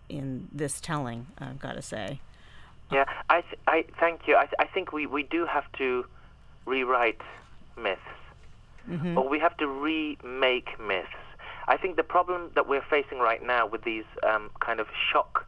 in 0.09 0.47
this 0.51 0.79
telling, 0.79 1.25
I've 1.39 1.59
got 1.59 1.73
to 1.73 1.81
say. 1.81 2.19
Yeah, 2.91 3.05
I, 3.29 3.41
th- 3.41 3.59
I 3.65 3.85
thank 3.99 4.27
you. 4.27 4.35
I, 4.35 4.41
th- 4.41 4.53
I 4.59 4.65
think 4.65 4.91
we, 4.91 5.07
we 5.07 5.23
do 5.23 5.47
have 5.47 5.63
to 5.79 6.05
rewrite 6.65 7.21
myths 7.81 8.01
mm-hmm. 8.89 9.17
or 9.17 9.27
we 9.27 9.39
have 9.39 9.55
to 9.57 9.67
remake 9.67 10.79
myths. 10.79 11.09
I 11.67 11.77
think 11.77 11.95
the 11.95 12.03
problem 12.03 12.51
that 12.55 12.67
we're 12.67 12.83
facing 12.89 13.19
right 13.19 13.41
now 13.45 13.65
with 13.65 13.83
these 13.83 14.03
um, 14.27 14.49
kind 14.59 14.79
of 14.79 14.87
shock 15.11 15.47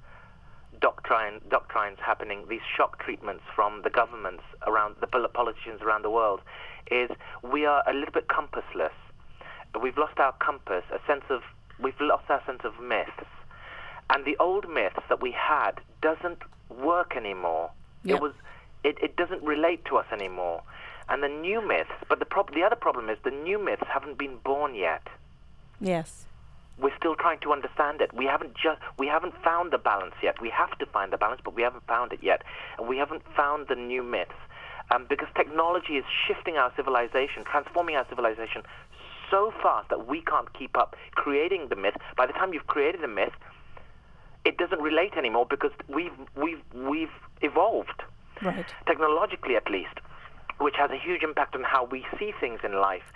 doctrine, 0.79 1.41
doctrines 1.49 1.97
happening, 2.01 2.45
these 2.49 2.61
shock 2.75 2.99
treatments 3.03 3.43
from 3.55 3.81
the 3.83 3.89
governments 3.89 4.43
around, 4.67 4.95
the 5.01 5.07
politicians 5.07 5.81
around 5.81 6.03
the 6.03 6.09
world, 6.09 6.41
is 6.91 7.09
we 7.41 7.65
are 7.65 7.83
a 7.87 7.93
little 7.93 8.13
bit 8.13 8.27
compassless. 8.27 8.91
We've 9.81 9.97
lost 9.97 10.19
our 10.19 10.33
compass, 10.33 10.83
a 10.91 10.99
sense 11.05 11.23
of, 11.29 11.41
we've 11.79 11.99
lost 11.99 12.29
our 12.29 12.41
sense 12.45 12.61
of 12.63 12.79
myths. 12.79 13.11
And 14.09 14.23
the 14.23 14.37
old 14.39 14.69
myths 14.69 15.01
that 15.09 15.21
we 15.21 15.31
had 15.31 15.81
doesn't 16.01 16.43
work 16.69 17.15
anymore. 17.17 17.71
Yep. 18.03 18.15
It 18.15 18.21
was, 18.21 18.33
it, 18.83 18.97
it 19.01 19.15
doesn't 19.15 19.43
relate 19.43 19.83
to 19.85 19.97
us 19.97 20.05
anymore 20.13 20.61
and 21.09 21.21
the 21.23 21.27
new 21.27 21.65
myths. 21.65 21.91
But 22.09 22.19
the 22.19 22.25
prob- 22.25 22.53
the 22.53 22.63
other 22.63 22.75
problem 22.75 23.09
is 23.09 23.17
the 23.23 23.31
new 23.31 23.63
myths 23.63 23.83
haven't 23.91 24.17
been 24.17 24.37
born 24.43 24.75
yet. 24.75 25.07
Yes. 25.79 26.25
We're 26.77 26.95
still 26.97 27.15
trying 27.15 27.39
to 27.39 27.53
understand 27.53 28.01
it. 28.01 28.13
We 28.13 28.25
haven't 28.25 28.53
just 28.55 28.79
we 28.97 29.07
haven't 29.07 29.33
found 29.43 29.71
the 29.71 29.77
balance 29.77 30.15
yet. 30.21 30.41
We 30.41 30.49
have 30.49 30.77
to 30.79 30.85
find 30.85 31.11
the 31.13 31.17
balance, 31.17 31.41
but 31.43 31.55
we 31.55 31.61
haven't 31.61 31.85
found 31.87 32.11
it 32.11 32.19
yet, 32.21 32.41
and 32.77 32.87
we 32.87 32.97
haven't 32.97 33.23
found 33.35 33.67
the 33.69 33.75
new 33.75 34.03
myths. 34.03 34.33
Um, 34.91 35.07
because 35.09 35.27
technology 35.35 35.93
is 35.97 36.05
shifting 36.27 36.57
our 36.57 36.71
civilization, 36.75 37.43
transforming 37.43 37.95
our 37.95 38.05
civilization 38.07 38.61
so 39.31 39.51
fast 39.63 39.89
that 39.89 40.05
we 40.07 40.21
can't 40.21 40.53
keep 40.53 40.77
up 40.77 40.95
creating 41.15 41.69
the 41.69 41.75
myth. 41.75 41.95
By 42.15 42.27
the 42.27 42.33
time 42.33 42.53
you've 42.53 42.67
created 42.67 43.03
a 43.03 43.07
myth, 43.07 43.33
it 44.43 44.57
doesn't 44.57 44.79
relate 44.81 45.13
anymore 45.17 45.47
because 45.49 45.71
we've 45.87 46.13
we've 46.35 46.61
we've 46.73 47.15
evolved 47.41 48.03
Right. 48.43 48.65
technologically 48.85 49.55
at 49.55 49.69
least. 49.71 49.97
Which 50.59 50.75
has 50.77 50.91
a 50.91 50.97
huge 50.97 51.23
impact 51.23 51.55
on 51.55 51.63
how 51.63 51.85
we 51.85 52.05
see 52.17 52.31
things 52.39 52.61
in 52.63 52.73
life 52.73 53.11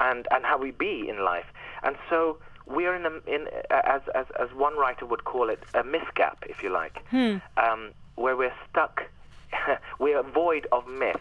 and, 0.00 0.26
and 0.30 0.44
how 0.44 0.58
we 0.58 0.70
be 0.70 1.08
in 1.08 1.24
life. 1.24 1.46
And 1.82 1.96
so 2.10 2.38
we're 2.66 2.94
in, 2.94 3.06
a, 3.06 3.12
in 3.26 3.46
as, 3.70 4.02
as, 4.14 4.26
as 4.38 4.52
one 4.54 4.76
writer 4.76 5.06
would 5.06 5.24
call 5.24 5.48
it, 5.48 5.62
a 5.74 5.84
myth 5.84 6.08
gap, 6.14 6.44
if 6.48 6.62
you 6.62 6.70
like, 6.70 6.98
hmm. 7.08 7.36
um, 7.56 7.92
where 8.16 8.36
we're 8.36 8.54
stuck, 8.70 9.02
we're 9.98 10.22
void 10.22 10.66
of 10.72 10.86
myths. 10.86 11.20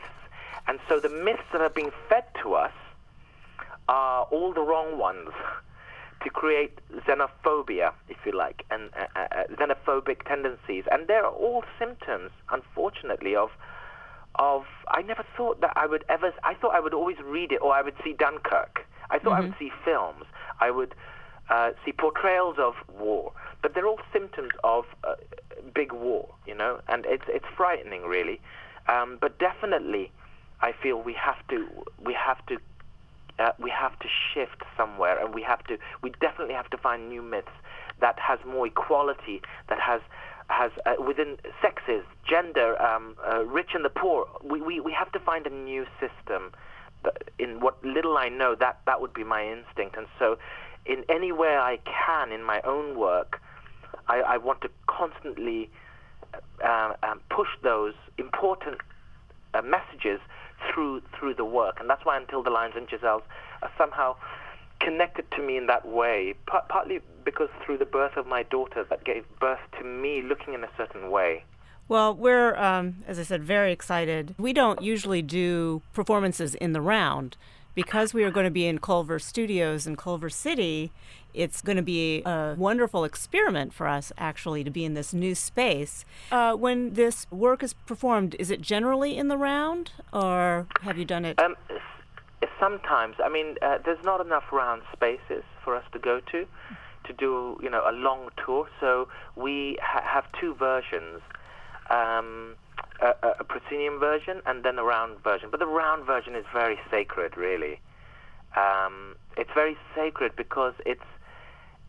And 0.67 0.79
so 0.87 0.99
the 0.99 1.09
myths 1.09 1.43
that 1.51 1.61
are 1.61 1.69
being 1.69 1.91
fed 2.07 2.25
to 2.43 2.53
us 2.53 2.73
are 3.87 4.23
all 4.23 4.53
the 4.53 4.61
wrong 4.61 4.97
ones 4.97 5.31
to 6.23 6.29
create 6.29 6.79
xenophobia, 7.07 7.93
if 8.07 8.17
you 8.25 8.31
like, 8.31 8.63
and 8.69 8.91
uh, 8.95 9.05
uh, 9.15 9.27
uh, 9.31 9.43
xenophobic 9.55 10.23
tendencies. 10.27 10.83
And 10.91 11.07
they're 11.07 11.25
all 11.25 11.63
symptoms, 11.79 12.31
unfortunately, 12.51 13.35
of 13.35 13.49
of 14.35 14.63
I 14.87 15.01
never 15.01 15.25
thought 15.35 15.61
that 15.61 15.73
I 15.75 15.85
would 15.85 16.05
ever. 16.09 16.33
I 16.43 16.53
thought 16.53 16.73
I 16.73 16.79
would 16.79 16.93
always 16.93 17.17
read 17.23 17.51
it, 17.51 17.61
or 17.61 17.73
I 17.73 17.81
would 17.81 17.95
see 18.03 18.13
Dunkirk. 18.13 18.85
I 19.09 19.19
thought 19.19 19.33
mm-hmm. 19.33 19.41
I 19.41 19.41
would 19.41 19.55
see 19.59 19.71
films. 19.83 20.25
I 20.59 20.71
would 20.71 20.95
uh, 21.49 21.71
see 21.83 21.91
portrayals 21.91 22.57
of 22.57 22.75
war, 22.97 23.33
but 23.61 23.73
they're 23.73 23.87
all 23.87 23.99
symptoms 24.13 24.51
of 24.63 24.85
uh, 25.03 25.15
big 25.73 25.91
war, 25.91 26.29
you 26.45 26.55
know, 26.55 26.79
and 26.87 27.05
it's 27.05 27.25
it's 27.27 27.45
frightening, 27.55 28.03
really. 28.03 28.39
Um, 28.87 29.17
but 29.19 29.37
definitely, 29.37 30.11
I 30.61 30.71
feel 30.71 31.01
we 31.01 31.13
have 31.13 31.45
to 31.49 31.67
we 32.03 32.13
have 32.13 32.45
to 32.47 32.57
uh, 33.39 33.51
we 33.59 33.69
have 33.69 33.97
to 33.99 34.07
shift 34.33 34.63
somewhere, 34.77 35.23
and 35.23 35.33
we 35.33 35.41
have 35.41 35.63
to 35.65 35.77
we 36.01 36.11
definitely 36.21 36.53
have 36.53 36.69
to 36.69 36.77
find 36.77 37.09
new 37.09 37.21
myths 37.21 37.49
that 37.99 38.19
has 38.19 38.39
more 38.45 38.67
equality, 38.67 39.41
that 39.69 39.79
has 39.79 40.01
has 40.51 40.71
uh, 40.85 41.01
within 41.01 41.37
sexes, 41.61 42.03
gender, 42.27 42.79
um, 42.81 43.15
uh, 43.25 43.43
rich 43.45 43.71
and 43.73 43.83
the 43.83 43.89
poor. 43.89 44.27
We, 44.43 44.61
we 44.61 44.79
we 44.79 44.91
have 44.91 45.11
to 45.13 45.19
find 45.19 45.47
a 45.47 45.49
new 45.49 45.85
system. 45.99 46.51
In 47.39 47.61
what 47.61 47.83
little 47.83 48.15
I 48.15 48.29
know, 48.29 48.53
that 48.59 48.81
that 48.85 49.01
would 49.01 49.13
be 49.13 49.23
my 49.23 49.43
instinct, 49.43 49.97
and 49.97 50.05
so 50.19 50.37
in 50.85 51.03
any 51.09 51.31
way 51.31 51.55
I 51.57 51.79
can 51.85 52.31
in 52.31 52.43
my 52.43 52.61
own 52.61 52.97
work, 52.97 53.41
I, 54.07 54.21
I 54.21 54.37
want 54.37 54.61
to 54.61 54.69
constantly 54.87 55.69
uh, 56.63 56.93
um, 57.01 57.21
push 57.29 57.49
those 57.63 57.93
important 58.17 58.77
uh, 59.53 59.61
messages 59.61 60.19
through 60.67 61.01
through 61.17 61.33
the 61.33 61.45
work, 61.45 61.77
and 61.79 61.89
that's 61.89 62.05
why 62.05 62.17
Until 62.17 62.43
the 62.43 62.51
Lions 62.51 62.75
and 62.77 62.87
Giselles 62.87 63.23
are 63.63 63.71
somehow 63.77 64.15
connected 64.83 65.25
to 65.31 65.41
me 65.41 65.57
in 65.57 65.67
that 65.67 65.87
way. 65.87 66.33
P- 66.47 66.57
partly 66.69 66.99
because 67.23 67.49
through 67.65 67.77
the 67.77 67.85
birth 67.85 68.17
of 68.17 68.25
my 68.27 68.43
daughter, 68.43 68.85
that 68.89 69.03
gave 69.03 69.23
birth 69.39 69.59
to 69.77 69.83
me 69.83 70.21
looking 70.21 70.53
in 70.53 70.63
a 70.63 70.69
certain 70.77 71.11
way. 71.11 71.43
Well, 71.87 72.15
we're, 72.15 72.55
um, 72.55 73.03
as 73.07 73.19
I 73.19 73.23
said, 73.23 73.43
very 73.43 73.71
excited. 73.71 74.33
We 74.37 74.53
don't 74.53 74.81
usually 74.81 75.21
do 75.21 75.81
performances 75.93 76.55
in 76.55 76.73
the 76.73 76.81
round 76.81 77.35
because 77.75 78.13
we 78.13 78.23
are 78.23 78.31
going 78.31 78.45
to 78.45 78.51
be 78.51 78.67
in 78.67 78.79
Culver 78.79 79.19
Studios 79.19 79.87
in 79.87 79.95
Culver 79.95 80.29
City, 80.29 80.91
it's 81.33 81.61
going 81.61 81.77
to 81.77 81.83
be 81.83 82.21
a 82.25 82.55
wonderful 82.57 83.03
experiment 83.03 83.73
for 83.73 83.87
us 83.87 84.11
actually 84.17 84.63
to 84.63 84.69
be 84.69 84.83
in 84.83 84.93
this 84.93 85.13
new 85.13 85.33
space. 85.33 86.03
Uh, 86.31 86.53
when 86.53 86.93
this 86.93 87.25
work 87.31 87.63
is 87.63 87.73
performed, 87.73 88.35
is 88.39 88.51
it 88.51 88.61
generally 88.61 89.17
in 89.17 89.27
the 89.27 89.37
round 89.37 89.91
or 90.11 90.67
have 90.81 90.97
you 90.97 91.05
done 91.05 91.25
it? 91.25 91.39
Um, 91.39 91.55
sometimes. 92.59 93.15
I 93.23 93.29
mean, 93.29 93.55
uh, 93.61 93.77
there's 93.83 94.03
not 94.03 94.25
enough 94.25 94.51
round 94.51 94.81
spaces 94.93 95.43
for 95.63 95.75
us 95.75 95.83
to 95.93 95.99
go 95.99 96.19
to 96.31 96.45
to 97.03 97.13
do, 97.13 97.57
you 97.63 97.69
know, 97.69 97.83
a 97.89 97.91
long 97.91 98.29
tour. 98.45 98.67
So 98.79 99.07
we 99.35 99.77
ha- 99.81 100.03
have 100.05 100.25
two 100.39 100.53
versions. 100.53 101.21
Um, 101.89 102.55
a, 103.01 103.13
a 103.39 103.43
proscenium 103.43 103.99
version 103.99 104.41
and 104.45 104.63
then 104.63 104.77
a 104.77 104.83
round 104.83 105.21
version. 105.23 105.49
But 105.49 105.59
the 105.59 105.65
round 105.65 106.05
version 106.05 106.35
is 106.35 106.45
very 106.53 106.79
sacred, 106.89 107.35
really. 107.35 107.79
Um, 108.55 109.15
it's 109.37 109.49
very 109.53 109.77
sacred 109.95 110.35
because 110.35 110.73
it's 110.85 111.01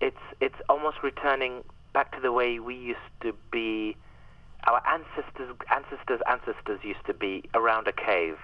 it's 0.01 0.25
it's 0.41 0.57
almost 0.69 0.99
returning 1.03 1.62
back 1.93 2.12
to 2.12 2.21
the 2.21 2.33
way 2.33 2.59
we 2.59 2.75
used 2.75 3.11
to 3.23 3.35
be. 3.51 3.97
Our 4.65 4.81
ancestors, 4.87 5.57
ancestors, 5.75 6.21
ancestors 6.29 6.81
used 6.85 7.05
to 7.07 7.15
be 7.15 7.45
around 7.53 7.88
a 7.88 7.93
cave 7.93 8.38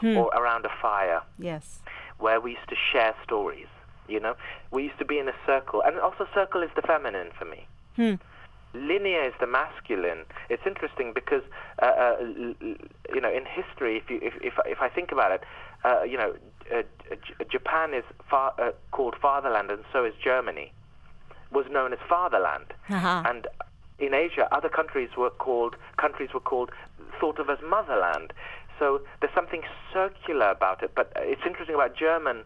hmm. 0.00 0.16
or 0.16 0.28
around 0.28 0.64
a 0.64 0.70
fire. 0.80 1.22
Yes. 1.38 1.80
Where 2.18 2.40
we 2.40 2.52
used 2.52 2.68
to 2.68 2.76
share 2.92 3.14
stories. 3.22 3.68
You 4.08 4.20
know, 4.20 4.36
we 4.70 4.84
used 4.84 4.98
to 4.98 5.04
be 5.04 5.18
in 5.18 5.28
a 5.28 5.34
circle, 5.46 5.82
and 5.84 5.98
also 5.98 6.26
circle 6.34 6.62
is 6.62 6.70
the 6.74 6.82
feminine 6.82 7.30
for 7.38 7.44
me. 7.44 7.66
Hmm 7.96 8.14
linear 8.74 9.24
is 9.24 9.32
the 9.40 9.46
masculine. 9.46 10.24
It's 10.48 10.62
interesting 10.66 11.12
because 11.14 11.42
uh, 11.80 11.86
uh, 11.86 12.16
you 12.20 13.20
know 13.20 13.32
in 13.32 13.44
history, 13.46 13.96
if 13.96 14.10
you 14.10 14.18
if 14.22 14.34
if, 14.42 14.54
if 14.66 14.80
I 14.80 14.88
think 14.88 15.12
about 15.12 15.32
it, 15.32 15.42
uh, 15.84 16.02
you 16.02 16.16
know, 16.16 16.34
uh, 16.74 16.82
Japan 17.50 17.94
is 17.94 18.04
far, 18.28 18.52
uh, 18.58 18.72
called 18.90 19.14
fatherland, 19.20 19.70
and 19.70 19.84
so 19.92 20.04
is 20.04 20.14
Germany, 20.22 20.72
was 21.50 21.66
known 21.70 21.92
as 21.92 21.98
fatherland, 22.08 22.72
uh-huh. 22.88 23.22
and 23.26 23.46
in 23.98 24.14
Asia, 24.14 24.48
other 24.52 24.68
countries 24.68 25.10
were 25.16 25.30
called 25.30 25.76
countries 25.96 26.30
were 26.32 26.40
called 26.40 26.70
thought 27.20 27.38
of 27.38 27.50
as 27.50 27.58
motherland. 27.62 28.32
So 28.78 29.00
there's 29.20 29.34
something 29.34 29.62
circular 29.92 30.50
about 30.50 30.82
it. 30.82 30.92
But 30.94 31.12
it's 31.16 31.42
interesting 31.46 31.74
about 31.74 31.96
German 31.96 32.44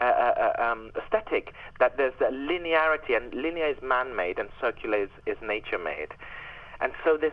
uh, 0.00 0.04
uh, 0.04 0.52
uh, 0.58 0.62
um, 0.62 0.90
aesthetic 0.96 1.52
that 1.78 1.96
there's 1.96 2.14
a 2.20 2.32
linearity, 2.32 3.16
and 3.16 3.32
linear 3.32 3.68
is 3.68 3.76
man-made, 3.80 4.38
and 4.38 4.48
circular 4.60 5.04
is, 5.04 5.10
is 5.24 5.36
nature-made, 5.40 6.08
and 6.80 6.92
so 7.04 7.16
this 7.16 7.32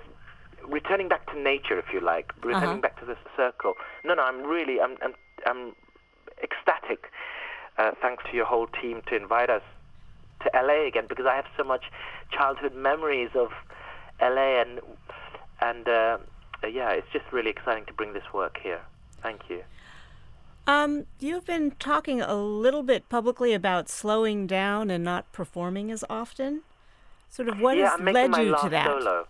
returning 0.67 1.07
back 1.07 1.25
to 1.31 1.39
nature, 1.39 1.79
if 1.79 1.85
you 1.91 1.99
like, 1.99 2.31
returning 2.43 2.69
uh-huh. 2.69 2.77
back 2.81 2.99
to 2.99 3.05
the 3.05 3.17
circle. 3.35 3.73
No, 4.05 4.13
no, 4.13 4.21
I'm 4.21 4.43
really, 4.43 4.79
I'm, 4.79 4.95
I'm, 5.01 5.13
I'm 5.47 5.73
ecstatic. 6.43 7.05
Uh, 7.79 7.91
thanks 7.99 8.23
to 8.29 8.35
your 8.35 8.45
whole 8.45 8.67
team 8.67 9.01
to 9.07 9.15
invite 9.15 9.49
us 9.49 9.63
to 10.43 10.51
LA 10.53 10.85
again 10.87 11.05
because 11.09 11.25
I 11.25 11.35
have 11.35 11.45
so 11.57 11.63
much 11.63 11.85
childhood 12.31 12.75
memories 12.75 13.29
of 13.33 13.49
LA 14.21 14.61
and 14.61 14.81
and 15.61 15.87
uh, 15.87 16.17
yeah, 16.67 16.91
it's 16.91 17.07
just 17.11 17.25
really 17.31 17.49
exciting 17.49 17.85
to 17.85 17.93
bring 17.93 18.13
this 18.13 18.23
work 18.33 18.57
here. 18.61 18.81
Thank 19.21 19.41
you. 19.49 19.63
Um, 20.67 21.05
you've 21.19 21.45
been 21.45 21.71
talking 21.71 22.21
a 22.21 22.35
little 22.35 22.83
bit 22.83 23.09
publicly 23.09 23.53
about 23.53 23.89
slowing 23.89 24.45
down 24.47 24.89
and 24.89 25.03
not 25.03 25.31
performing 25.31 25.91
as 25.91 26.03
often. 26.09 26.61
Sort 27.29 27.49
of 27.49 27.59
what 27.59 27.77
yeah, 27.77 27.91
has 27.91 27.99
I'm 27.99 28.05
led 28.05 28.35
you 28.37 28.55
to 28.61 28.69
that? 28.69 28.85
Solo. 28.85 29.27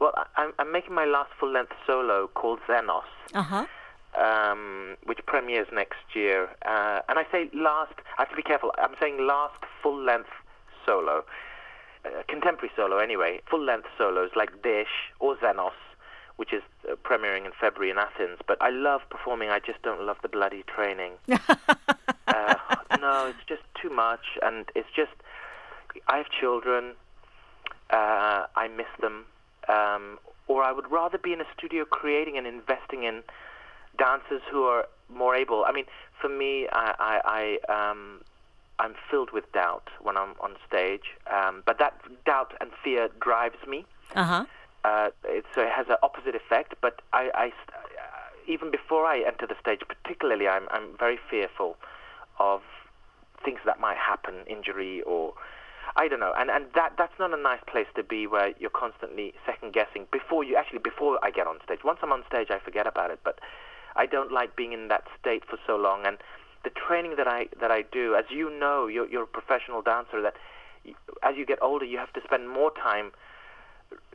Well, 0.00 0.12
I'm, 0.36 0.52
I'm 0.58 0.72
making 0.72 0.94
my 0.94 1.04
last 1.04 1.30
full-length 1.38 1.72
solo 1.86 2.28
called 2.34 2.58
Xenos, 2.66 3.02
uh-huh. 3.34 3.66
um, 4.20 4.96
which 5.04 5.20
premieres 5.26 5.68
next 5.72 6.00
year. 6.14 6.48
Uh, 6.66 7.00
and 7.08 7.18
I 7.20 7.26
say 7.30 7.48
last. 7.54 7.94
I 8.18 8.22
have 8.22 8.30
to 8.30 8.36
be 8.36 8.42
careful. 8.42 8.72
I'm 8.78 8.96
saying 9.00 9.24
last 9.24 9.62
full-length 9.80 10.30
solo, 10.84 11.24
uh, 12.04 12.22
contemporary 12.28 12.72
solo 12.76 12.98
anyway. 12.98 13.40
Full-length 13.50 13.88
solos 13.96 14.30
like 14.36 14.62
Desh 14.62 15.10
or 15.20 15.36
Xenos 15.36 15.72
which 16.36 16.52
is 16.52 16.62
uh, 16.90 16.96
premiering 17.04 17.44
in 17.44 17.52
February 17.60 17.90
in 17.90 17.98
Athens. 17.98 18.38
But 18.46 18.60
I 18.60 18.70
love 18.70 19.02
performing. 19.10 19.50
I 19.50 19.58
just 19.58 19.82
don't 19.82 20.02
love 20.02 20.16
the 20.22 20.28
bloody 20.28 20.64
training. 20.64 21.12
uh, 21.28 22.54
no, 23.00 23.26
it's 23.26 23.46
just 23.46 23.62
too 23.80 23.90
much, 23.90 24.38
and 24.42 24.66
it's 24.74 24.88
just. 24.94 25.12
I 26.08 26.16
have 26.16 26.26
children. 26.30 26.94
Uh, 27.90 28.46
I 28.56 28.68
miss 28.68 28.86
them, 29.00 29.26
um, 29.68 30.18
or 30.48 30.64
I 30.64 30.72
would 30.72 30.90
rather 30.90 31.18
be 31.18 31.32
in 31.32 31.40
a 31.40 31.46
studio 31.56 31.84
creating 31.84 32.38
and 32.38 32.46
investing 32.46 33.04
in 33.04 33.22
dancers 33.98 34.40
who 34.50 34.64
are 34.64 34.86
more 35.14 35.36
able. 35.36 35.64
I 35.66 35.72
mean, 35.72 35.84
for 36.18 36.30
me, 36.30 36.66
I, 36.72 36.94
I, 36.98 37.58
I 37.68 37.90
um, 37.90 38.22
I'm 38.82 38.94
filled 39.08 39.30
with 39.30 39.50
doubt 39.52 39.88
when 40.00 40.16
I'm 40.16 40.34
on 40.40 40.56
stage, 40.68 41.06
um, 41.32 41.62
but 41.64 41.78
that 41.78 41.94
doubt 42.24 42.52
and 42.60 42.70
fear 42.82 43.08
drives 43.20 43.64
me. 43.68 43.86
Uh 44.16 44.24
huh. 44.24 44.44
Uh, 44.84 45.10
it, 45.24 45.44
so 45.54 45.60
it 45.62 45.70
has 45.70 45.86
an 45.88 45.96
opposite 46.02 46.34
effect. 46.34 46.74
But 46.80 47.00
I, 47.12 47.30
I, 47.32 47.46
uh, 47.46 47.50
even 48.48 48.72
before 48.72 49.06
I 49.06 49.22
enter 49.24 49.46
the 49.46 49.54
stage, 49.60 49.82
particularly, 49.86 50.48
I'm, 50.48 50.66
I'm 50.72 50.98
very 50.98 51.18
fearful 51.30 51.76
of 52.40 52.62
things 53.44 53.60
that 53.66 53.78
might 53.78 53.98
happen, 53.98 54.34
injury 54.48 55.00
or 55.02 55.34
I 55.94 56.08
don't 56.08 56.20
know, 56.20 56.32
and 56.36 56.50
and 56.50 56.66
that 56.74 56.94
that's 56.98 57.16
not 57.20 57.32
a 57.32 57.36
nice 57.36 57.60
place 57.70 57.86
to 57.94 58.02
be 58.02 58.26
where 58.26 58.52
you're 58.58 58.70
constantly 58.70 59.34
second 59.46 59.74
guessing 59.74 60.06
before 60.10 60.42
you 60.42 60.56
actually 60.56 60.78
before 60.78 61.18
I 61.22 61.30
get 61.30 61.46
on 61.46 61.58
stage. 61.64 61.80
Once 61.84 62.00
I'm 62.02 62.12
on 62.12 62.24
stage, 62.26 62.48
I 62.50 62.58
forget 62.58 62.86
about 62.86 63.10
it, 63.10 63.20
but 63.22 63.38
I 63.94 64.06
don't 64.06 64.32
like 64.32 64.56
being 64.56 64.72
in 64.72 64.88
that 64.88 65.04
state 65.20 65.44
for 65.48 65.58
so 65.66 65.76
long. 65.76 66.06
And 66.06 66.18
the 66.64 66.70
training 66.70 67.16
that 67.16 67.28
I 67.28 67.48
that 67.60 67.70
I 67.70 67.82
do, 67.82 68.14
as 68.14 68.24
you 68.30 68.50
know, 68.50 68.86
you're 68.86 69.08
you're 69.08 69.24
a 69.24 69.26
professional 69.26 69.82
dancer. 69.82 70.20
That 70.22 70.34
as 71.22 71.36
you 71.36 71.46
get 71.46 71.58
older, 71.62 71.84
you 71.84 71.98
have 71.98 72.12
to 72.14 72.20
spend 72.24 72.48
more 72.48 72.72
time 72.72 73.12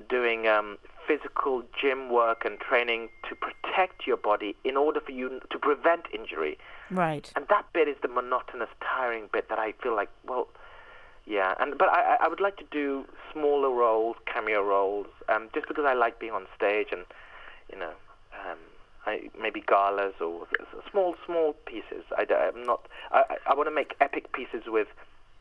doing 0.10 0.48
um, 0.48 0.78
physical 1.08 1.64
gym 1.80 2.10
work 2.10 2.44
and 2.46 2.60
training 2.60 3.10
to 3.30 3.36
protect 3.36 4.08
your 4.08 4.18
body 4.18 4.56
in 4.64 4.76
order 4.76 5.00
for 5.00 5.12
you 5.12 5.40
to 5.50 5.60
prevent 5.60 6.04
injury. 6.14 6.58
Right. 6.92 7.32
And 7.36 7.46
that 7.50 7.66
bit 7.74 7.88
is 7.88 7.96
the 8.02 8.08
monotonous, 8.08 8.70
tiring 8.82 9.30
bit 9.32 9.50
that 9.50 9.60
I 9.60 9.74
feel 9.84 9.96
like, 9.96 10.10
well, 10.26 10.48
yeah. 11.26 11.54
And 11.60 11.78
but 11.78 11.90
I, 11.90 12.18
I 12.22 12.28
would 12.28 12.40
like 12.40 12.58
to 12.58 12.66
do 12.72 13.06
smaller 13.32 13.70
roles, 13.70 14.16
cameo 14.32 14.62
roles, 14.62 15.08
um, 15.30 15.50
just 15.54 15.68
because 15.68 15.86
I 15.88 15.94
like 15.94 16.20
being 16.20 16.34
on 16.34 16.48
stage 16.56 16.88
and, 16.92 17.06
you 17.72 17.78
know, 17.78 17.94
um, 18.34 18.58
I, 19.08 19.30
maybe 19.42 19.64
galas 19.66 20.14
or 20.20 20.48
small 20.92 21.16
small 21.26 21.54
pieces. 21.66 22.04
I, 22.18 22.26
am 22.30 22.64
not. 22.64 22.88
I, 23.12 23.38
I 23.48 23.56
want 23.56 23.68
to 23.68 23.74
make 23.74 23.96
epic 24.02 24.34
pieces 24.34 24.64
with 24.68 24.88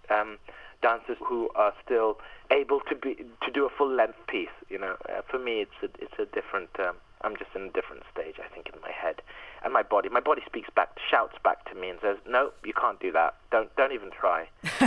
um, 0.09 0.39
dancers 0.83 1.17
who 1.27 1.51
are 1.57 1.75
still 1.85 2.19
able 2.53 2.81
to 2.89 2.95
be 2.95 3.17
to 3.17 3.51
do 3.53 3.67
a 3.67 3.69
full 3.69 3.91
length 3.91 4.25
piece. 4.29 4.55
You 4.71 4.79
know, 4.79 4.95
uh, 5.09 5.23
for 5.29 5.41
me, 5.41 5.63
it's 5.63 5.79
a 5.83 5.87
it's 6.03 6.15
a 6.19 6.27
different. 6.27 6.71
Um, 6.79 6.95
I'm 7.23 7.37
just 7.37 7.51
in 7.57 7.63
a 7.63 7.71
different 7.71 8.03
stage, 8.13 8.37
I 8.39 8.47
think, 8.55 8.69
in 8.73 8.81
my 8.83 8.93
head 8.93 9.21
and 9.65 9.73
my 9.73 9.83
body. 9.83 10.09
My 10.09 10.21
body 10.21 10.43
speaks 10.47 10.69
back, 10.77 10.91
shouts 11.11 11.35
back 11.43 11.69
to 11.71 11.75
me, 11.75 11.89
and 11.89 11.99
says, 12.01 12.19
"No, 12.29 12.53
you 12.65 12.73
can't 12.73 13.01
do 13.01 13.11
that. 13.13 13.35
Don't 13.51 13.75
don't 13.75 13.93
even 13.93 14.13
try." 14.13 14.49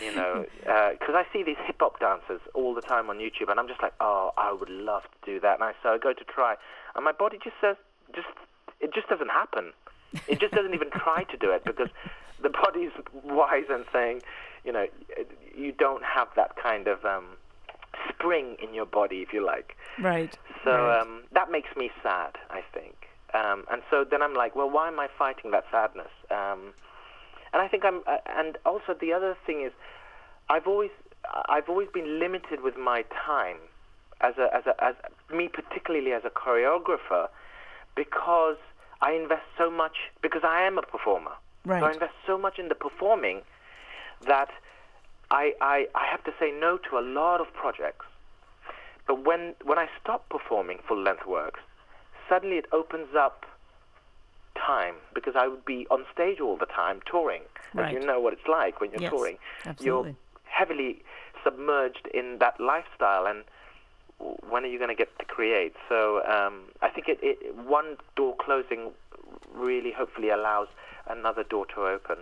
you 0.00 0.14
know, 0.14 0.46
because 0.60 1.14
uh, 1.14 1.18
I 1.18 1.26
see 1.34 1.42
these 1.42 1.60
hip 1.66 1.76
hop 1.80 2.00
dancers 2.00 2.40
all 2.54 2.74
the 2.74 2.80
time 2.80 3.10
on 3.10 3.18
YouTube, 3.18 3.50
and 3.50 3.60
I'm 3.60 3.68
just 3.68 3.82
like, 3.82 3.92
"Oh, 4.00 4.32
I 4.38 4.52
would 4.52 4.70
love 4.70 5.02
to 5.02 5.32
do 5.32 5.38
that." 5.40 5.54
And 5.56 5.64
I 5.64 5.74
so 5.82 5.90
I 5.90 5.98
go 5.98 6.14
to 6.14 6.24
try, 6.24 6.56
and 6.94 7.04
my 7.04 7.12
body 7.12 7.38
just 7.42 7.56
says, 7.60 7.76
"Just 8.14 8.28
it 8.80 8.92
just 8.94 9.08
doesn't 9.08 9.30
happen." 9.30 9.72
It 10.26 10.40
just 10.40 10.52
doesn't 10.52 10.74
even 10.74 10.90
try 10.90 11.22
to 11.24 11.36
do 11.36 11.52
it 11.52 11.64
because 11.64 11.88
the 12.42 12.48
body's 12.48 12.90
wise 13.22 13.66
and 13.70 13.84
saying, 13.92 14.22
you 14.64 14.72
know, 14.72 14.86
you 15.56 15.72
don't 15.72 16.02
have 16.02 16.28
that 16.36 16.56
kind 16.56 16.88
of 16.88 17.04
um, 17.04 17.36
spring 18.08 18.56
in 18.62 18.74
your 18.74 18.86
body, 18.86 19.18
if 19.18 19.32
you 19.32 19.44
like. 19.44 19.76
Right. 20.00 20.36
So 20.64 20.72
right. 20.72 21.00
Um, 21.00 21.22
that 21.32 21.50
makes 21.50 21.76
me 21.76 21.90
sad, 22.02 22.36
I 22.50 22.62
think. 22.74 22.96
Um, 23.34 23.64
and 23.70 23.82
so 23.90 24.04
then 24.08 24.22
I'm 24.22 24.34
like, 24.34 24.56
well, 24.56 24.68
why 24.68 24.88
am 24.88 24.98
I 24.98 25.08
fighting 25.16 25.52
that 25.52 25.64
sadness? 25.70 26.10
Um, 26.30 26.74
and 27.52 27.62
I 27.62 27.68
think 27.68 27.84
I'm, 27.84 28.00
uh, 28.06 28.18
and 28.36 28.58
also 28.66 28.94
the 29.00 29.12
other 29.12 29.36
thing 29.46 29.62
is, 29.62 29.72
I've 30.48 30.66
always, 30.66 30.90
I've 31.48 31.68
always 31.68 31.88
been 31.92 32.18
limited 32.18 32.62
with 32.62 32.76
my 32.76 33.04
time, 33.26 33.58
as 34.20 34.34
a, 34.38 34.52
as 34.54 34.66
a, 34.66 34.84
as 34.84 34.94
me 35.32 35.48
particularly 35.48 36.12
as 36.12 36.22
a 36.24 36.30
choreographer, 36.30 37.28
because 38.00 38.56
I 39.02 39.12
invest 39.12 39.42
so 39.58 39.70
much 39.70 39.96
because 40.22 40.40
I 40.42 40.62
am 40.62 40.78
a 40.78 40.82
performer. 40.82 41.32
Right. 41.66 41.80
So 41.80 41.86
I 41.86 41.92
invest 41.92 42.14
so 42.26 42.38
much 42.38 42.58
in 42.58 42.68
the 42.68 42.74
performing 42.74 43.42
that 44.26 44.48
I, 45.30 45.52
I, 45.60 45.86
I 45.94 46.06
have 46.10 46.24
to 46.24 46.32
say 46.40 46.50
no 46.50 46.78
to 46.88 46.98
a 46.98 47.04
lot 47.04 47.42
of 47.42 47.52
projects. 47.52 48.06
But 49.06 49.26
when, 49.26 49.54
when 49.62 49.78
I 49.78 49.86
stop 50.00 50.30
performing 50.30 50.78
full 50.88 51.02
length 51.02 51.26
works, 51.26 51.60
suddenly 52.26 52.56
it 52.56 52.64
opens 52.72 53.14
up 53.14 53.44
time 54.56 54.94
because 55.14 55.34
I 55.36 55.46
would 55.46 55.66
be 55.66 55.86
on 55.90 56.06
stage 56.14 56.40
all 56.40 56.56
the 56.56 56.66
time 56.80 57.00
touring. 57.10 57.42
Right. 57.74 57.88
As 57.88 57.92
you 57.92 58.06
know 58.06 58.18
what 58.18 58.32
it's 58.32 58.48
like 58.48 58.80
when 58.80 58.92
you're 58.92 59.02
yes, 59.02 59.10
touring. 59.10 59.36
Absolutely. 59.66 60.10
You're 60.10 60.16
heavily 60.44 61.02
submerged 61.44 62.08
in 62.14 62.38
that 62.40 62.58
lifestyle 62.58 63.26
and 63.26 63.44
when 64.48 64.64
are 64.64 64.68
you 64.68 64.78
going 64.78 64.90
to 64.90 64.96
get 64.96 65.16
to 65.18 65.24
create? 65.24 65.74
So 65.88 66.22
um, 66.26 66.62
I 66.82 66.88
think 66.88 67.08
it, 67.08 67.18
it, 67.22 67.56
one 67.56 67.96
door 68.16 68.34
closing 68.38 68.90
really 69.54 69.92
hopefully 69.92 70.30
allows 70.30 70.68
another 71.08 71.42
door 71.42 71.66
to 71.74 71.86
open. 71.86 72.18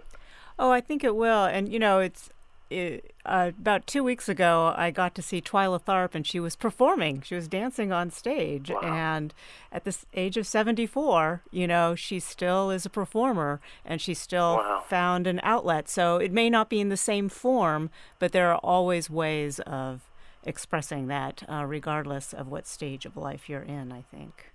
Oh, 0.59 0.71
I 0.71 0.81
think 0.81 1.05
it 1.05 1.17
will. 1.17 1.45
And, 1.45 1.73
you 1.73 1.79
know, 1.79 2.01
it's 2.01 2.31
it, 2.71 3.15
uh, 3.25 3.53
about 3.59 3.87
two 3.87 4.05
weeks 4.05 4.29
ago, 4.29 4.75
I 4.77 4.91
got 4.91 5.15
to 5.15 5.23
see 5.23 5.41
Twyla 5.41 5.83
Tharp, 5.83 6.15
and 6.15 6.27
she 6.27 6.39
was 6.39 6.57
performing. 6.57 7.23
She 7.23 7.35
was 7.35 7.49
dancing 7.49 7.93
on 7.93 8.11
stage. 8.11 8.71
Wow. 8.71 8.81
And 8.83 9.35
at 9.73 9.85
the 9.85 9.97
age 10.15 10.37
of 10.37 10.47
74, 10.47 11.43
you 11.51 11.67
know, 11.67 11.95
she 11.95 12.21
still 12.21 12.71
is 12.71 12.85
a 12.85 12.91
performer 12.91 13.61
and 13.85 14.01
she 14.01 14.15
still 14.15 14.57
wow. 14.57 14.85
found 14.87 15.27
an 15.27 15.41
outlet. 15.43 15.89
So 15.89 16.17
it 16.17 16.33
may 16.33 16.51
not 16.51 16.69
be 16.69 16.81
in 16.81 16.89
the 16.89 16.97
same 16.97 17.29
form, 17.29 17.91
but 18.19 18.33
there 18.33 18.51
are 18.51 18.59
always 18.59 19.09
ways 19.09 19.61
of 19.61 20.03
expressing 20.45 21.07
that, 21.09 21.43
uh, 21.49 21.65
regardless 21.65 22.33
of 22.33 22.49
what 22.49 22.67
stage 22.67 23.05
of 23.07 23.17
life 23.17 23.49
you're 23.49 23.63
in, 23.63 23.93
I 23.93 24.03
think. 24.03 24.53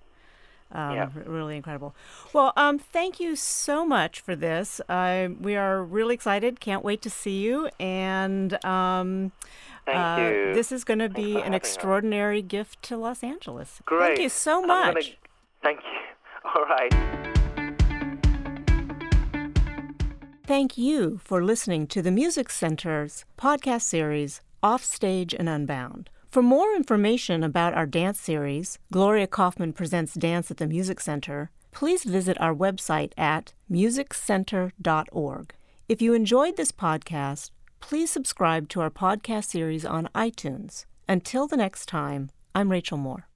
Um, 0.71 0.95
yeah. 0.95 1.09
Really 1.25 1.55
incredible. 1.55 1.95
Well, 2.33 2.51
um, 2.55 2.79
thank 2.79 3.19
you 3.19 3.35
so 3.35 3.85
much 3.85 4.19
for 4.19 4.35
this. 4.35 4.81
Uh, 4.89 5.29
we 5.39 5.55
are 5.55 5.83
really 5.83 6.15
excited. 6.15 6.59
Can't 6.59 6.83
wait 6.83 7.01
to 7.03 7.09
see 7.11 7.41
you. 7.41 7.69
And 7.79 8.53
um, 8.65 9.31
thank 9.85 9.97
uh, 9.97 10.21
you. 10.21 10.53
this 10.55 10.71
is 10.71 10.83
going 10.83 10.99
to 10.99 11.09
be 11.09 11.39
an 11.39 11.53
extraordinary 11.53 12.39
us. 12.39 12.45
gift 12.47 12.81
to 12.83 12.97
Los 12.97 13.23
Angeles. 13.23 13.81
Great. 13.85 14.07
Thank 14.07 14.19
you 14.21 14.29
so 14.29 14.61
much. 14.63 14.93
Gonna, 14.93 15.05
thank 15.61 15.79
you. 15.79 16.49
All 16.55 16.65
right. 16.65 17.29
Thank 20.45 20.77
you 20.77 21.19
for 21.23 21.43
listening 21.43 21.87
to 21.87 22.01
the 22.01 22.11
Music 22.11 22.49
Center's 22.49 23.23
podcast 23.37 23.83
series, 23.83 24.41
Offstage 24.63 25.33
and 25.33 25.49
Unbound. 25.49 26.09
For 26.31 26.41
more 26.41 26.73
information 26.75 27.43
about 27.43 27.73
our 27.73 27.85
dance 27.85 28.19
series, 28.19 28.79
Glorya 28.91 29.29
Kaufman 29.29 29.73
Presents 29.73 30.13
Dance 30.13 30.49
at 30.49 30.57
the 30.57 30.65
Music 30.65 30.99
Center, 30.99 31.51
please 31.71 32.03
visit 32.05 32.39
our 32.39 32.55
website 32.55 33.11
at 33.17 33.53
musiccenter.org. 33.69 35.53
If 35.89 36.01
you 36.01 36.13
enjoyed 36.13 36.55
this 36.55 36.71
podcast, 36.71 37.51
please 37.81 38.09
subscribe 38.09 38.69
to 38.69 38.81
our 38.81 38.89
podcast 38.89 39.45
series 39.45 39.85
on 39.85 40.09
iTunes. 40.15 40.85
Until 41.07 41.47
the 41.47 41.57
next 41.57 41.87
time, 41.87 42.31
I'm 42.55 42.71
Rachel 42.71 42.97
Moore. 42.97 43.27